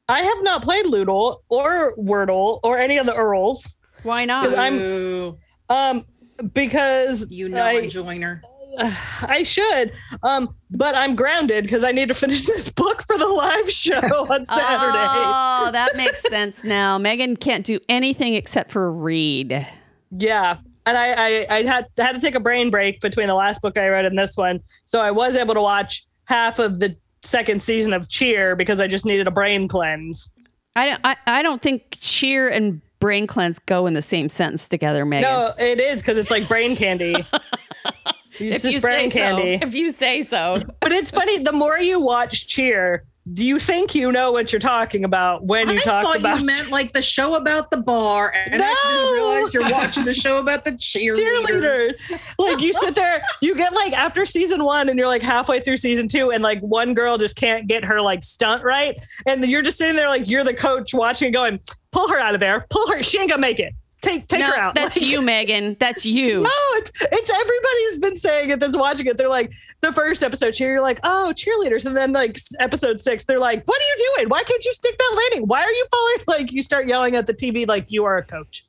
[0.08, 3.82] I have not played Lewdle or Wordle or any of the Earls.
[4.02, 4.44] Why not?
[4.44, 5.36] Because I'm
[5.70, 6.04] um
[6.52, 8.42] because you know I, a joiner.
[8.78, 9.92] I should.
[10.22, 14.32] Um, but I'm grounded because I need to finish this book for the live show
[14.32, 14.98] on Saturday.
[14.98, 16.98] Oh, that makes sense now.
[16.98, 19.66] Megan can't do anything except for read.
[20.10, 20.58] Yeah.
[20.86, 23.78] And I, I, I had had to take a brain break between the last book
[23.78, 24.60] I read and this one.
[24.84, 28.86] So I was able to watch half of the second season of Cheer because I
[28.86, 30.30] just needed a brain cleanse.
[30.76, 31.00] I don't.
[31.04, 35.30] I, I don't think cheer and brain cleanse go in the same sentence together, Megan.
[35.30, 37.14] No, it is because it's like brain candy.
[38.38, 39.58] it's if just brain candy.
[39.58, 39.66] so.
[39.66, 40.62] If you say so.
[40.80, 41.38] But it's funny.
[41.38, 45.70] The more you watch Cheer, do you think you know what you're talking about when
[45.70, 45.98] you talk about?
[45.98, 48.74] I talk thought about you meant like the show about the bar, and I No!
[48.92, 51.94] didn't realize you're watching the show about the cheerleaders.
[51.96, 52.38] cheerleader?
[52.38, 55.78] like you sit there, you get like after season one, and you're like halfway through
[55.78, 59.62] season two, and like one girl just can't get her like stunt right, and you're
[59.62, 61.60] just sitting there like you're the coach watching, and going,
[61.92, 63.02] "Pull her out of there, pull her.
[63.02, 63.72] She ain't gonna make it.
[64.04, 65.76] Take take no, her out." that's Like- you, Megan.
[65.80, 66.42] That's you.
[66.42, 69.16] No, it's it's everybody's been saying it that's watching it.
[69.16, 71.86] They're like the first episode cheer, you're like, oh, cheerleaders.
[71.86, 74.28] And then like episode six, they're like, What are you doing?
[74.28, 75.48] Why can't you stick that landing?
[75.48, 76.14] Why are you falling?
[76.26, 78.64] Like you start yelling at the TV like you are a coach.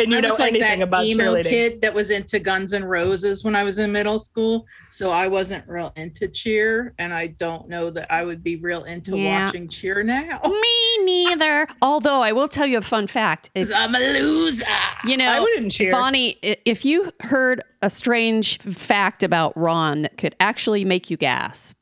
[0.00, 2.72] And you I know was like anything that about emo kid that was into Guns
[2.72, 4.64] N' Roses when I was in middle school.
[4.90, 8.84] So I wasn't real into cheer, and I don't know that I would be real
[8.84, 9.44] into Yeah.
[9.46, 10.40] watching cheer now.
[10.44, 11.66] Me neither.
[11.82, 13.50] Although I will tell you a fun fact.
[13.56, 14.64] If, 'Cause I'm a loser.
[15.04, 15.90] you know, I wouldn't cheer.
[15.90, 21.76] Bonnie, if you heard a strange fact about Ron that could actually make you gasp,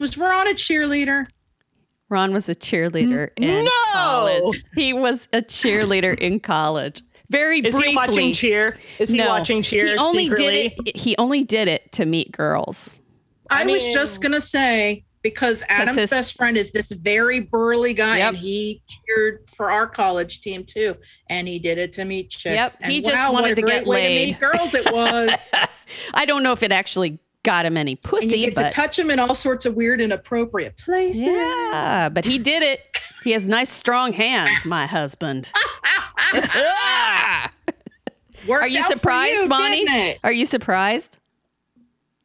[0.00, 1.26] Was Ron a cheerleader?
[2.08, 3.70] Ron was a cheerleader in No!
[3.92, 4.62] college.
[4.74, 7.02] He was a cheerleader in college.
[7.30, 7.90] Very Is briefly.
[7.90, 8.76] he watching cheer?
[8.98, 9.86] Is he no, watching cheer?
[9.86, 10.68] He only secretly?
[10.68, 10.96] did it.
[10.96, 12.94] He only did it to meet girls.
[13.50, 17.94] I, I was just gonna say because Adam's his- best friend is this very burly
[17.94, 18.28] guy, Yep.
[18.28, 20.94] and he cheered for our college team too,
[21.30, 22.54] and he did it to meet chicks.
[22.54, 24.18] Yep, And he just wow, what wanted a to great get way laid.
[24.18, 25.54] To meet girls, it was,
[26.14, 28.76] I don't know if it actually got him any and pussy, you get but to
[28.76, 31.24] touch him in all sorts of weird, and inappropriate places.
[31.24, 32.80] yeah, but he did it.
[33.22, 34.64] He has nice, strong hands.
[34.66, 35.50] My husband.
[38.46, 39.84] Worked Are you out for surprised, you, Bonnie?
[39.84, 40.18] didn't it?
[40.24, 41.18] Are you surprised?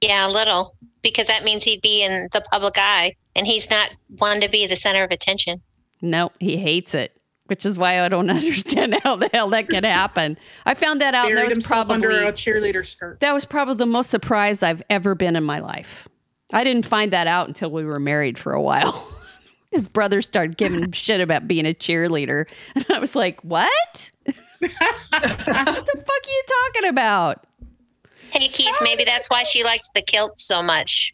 [0.01, 3.91] Yeah, a little, because that means he'd be in the public eye, and he's not
[4.17, 5.61] one to be the center of attention.
[6.01, 7.15] No, he hates it,
[7.49, 10.37] which is why I don't understand how the hell that could happen.
[10.65, 11.27] I found that out.
[11.27, 13.19] Buried That was probably under a cheerleader skirt.
[13.19, 16.07] that was probably the most surprised I've ever been in my life.
[16.53, 19.07] I didn't find that out until we were married for a while.
[19.71, 22.45] His brother started giving him shit about being a cheerleader,
[22.75, 24.11] and I was like, "What?
[24.23, 26.43] what the fuck are you
[26.73, 27.45] talking about?"
[28.31, 31.13] Hey, Keith, maybe that's why she likes the kilts so much.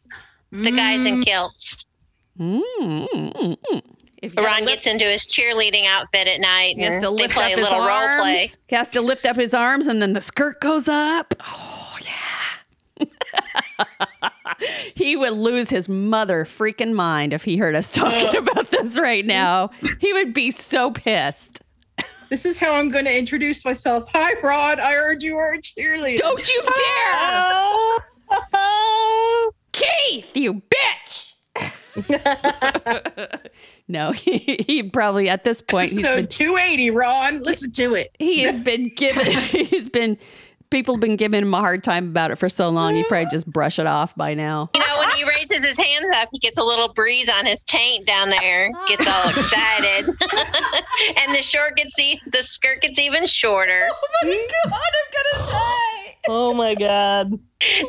[0.51, 1.25] The guys in mm.
[1.25, 1.85] kilts.
[2.39, 2.61] Mm,
[3.13, 3.94] mm, mm
[4.25, 7.09] If you Ron lift- gets into his cheerleading outfit at night he has and to
[7.09, 8.21] they lift play up a his little role arms.
[8.21, 8.49] play.
[8.67, 11.33] He has to lift up his arms, and then the skirt goes up.
[11.41, 13.07] Oh yeah.
[14.95, 18.39] he would lose his mother freaking mind if he heard us talking oh.
[18.39, 19.69] about this right now.
[19.99, 21.61] He would be so pissed.
[22.29, 24.09] This is how I'm going to introduce myself.
[24.13, 24.79] Hi, Rod.
[24.79, 26.17] I heard you were a cheerleader.
[26.17, 28.01] Don't you dare,
[28.53, 31.33] Oh, Keith, you bitch.
[33.87, 37.41] no, he, he probably at this point he's so been 280, Ron.
[37.43, 38.15] Listen to it.
[38.19, 40.17] he has been given he's been
[40.71, 42.95] people have been giving him a hard time about it for so long.
[42.95, 44.69] He probably just brush it off by now.
[44.75, 47.63] You know, when he raises his hands up, he gets a little breeze on his
[47.63, 50.07] taint down there, gets all excited.
[51.17, 53.87] and the short gets e- the skirt gets even shorter.
[54.23, 55.91] Oh
[56.29, 57.37] oh my god.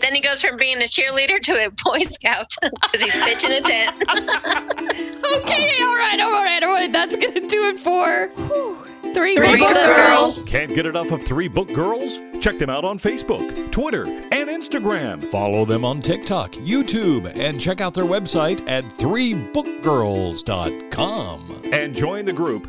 [0.00, 3.60] Then he goes from being a cheerleader to a Boy Scout because he's pitching a
[3.60, 3.96] tent.
[4.08, 6.92] Okay, all right, all right, all right.
[6.92, 8.76] That's gonna do it for whew,
[9.14, 9.86] three, Three book Book girls.
[9.86, 10.48] Girls.
[10.48, 12.20] Can't get enough of Three Book Girls?
[12.40, 15.24] Check them out on Facebook, Twitter, and Instagram.
[15.30, 21.62] Follow them on TikTok, YouTube, and check out their website at threebookgirls.com.
[21.72, 22.68] And join the group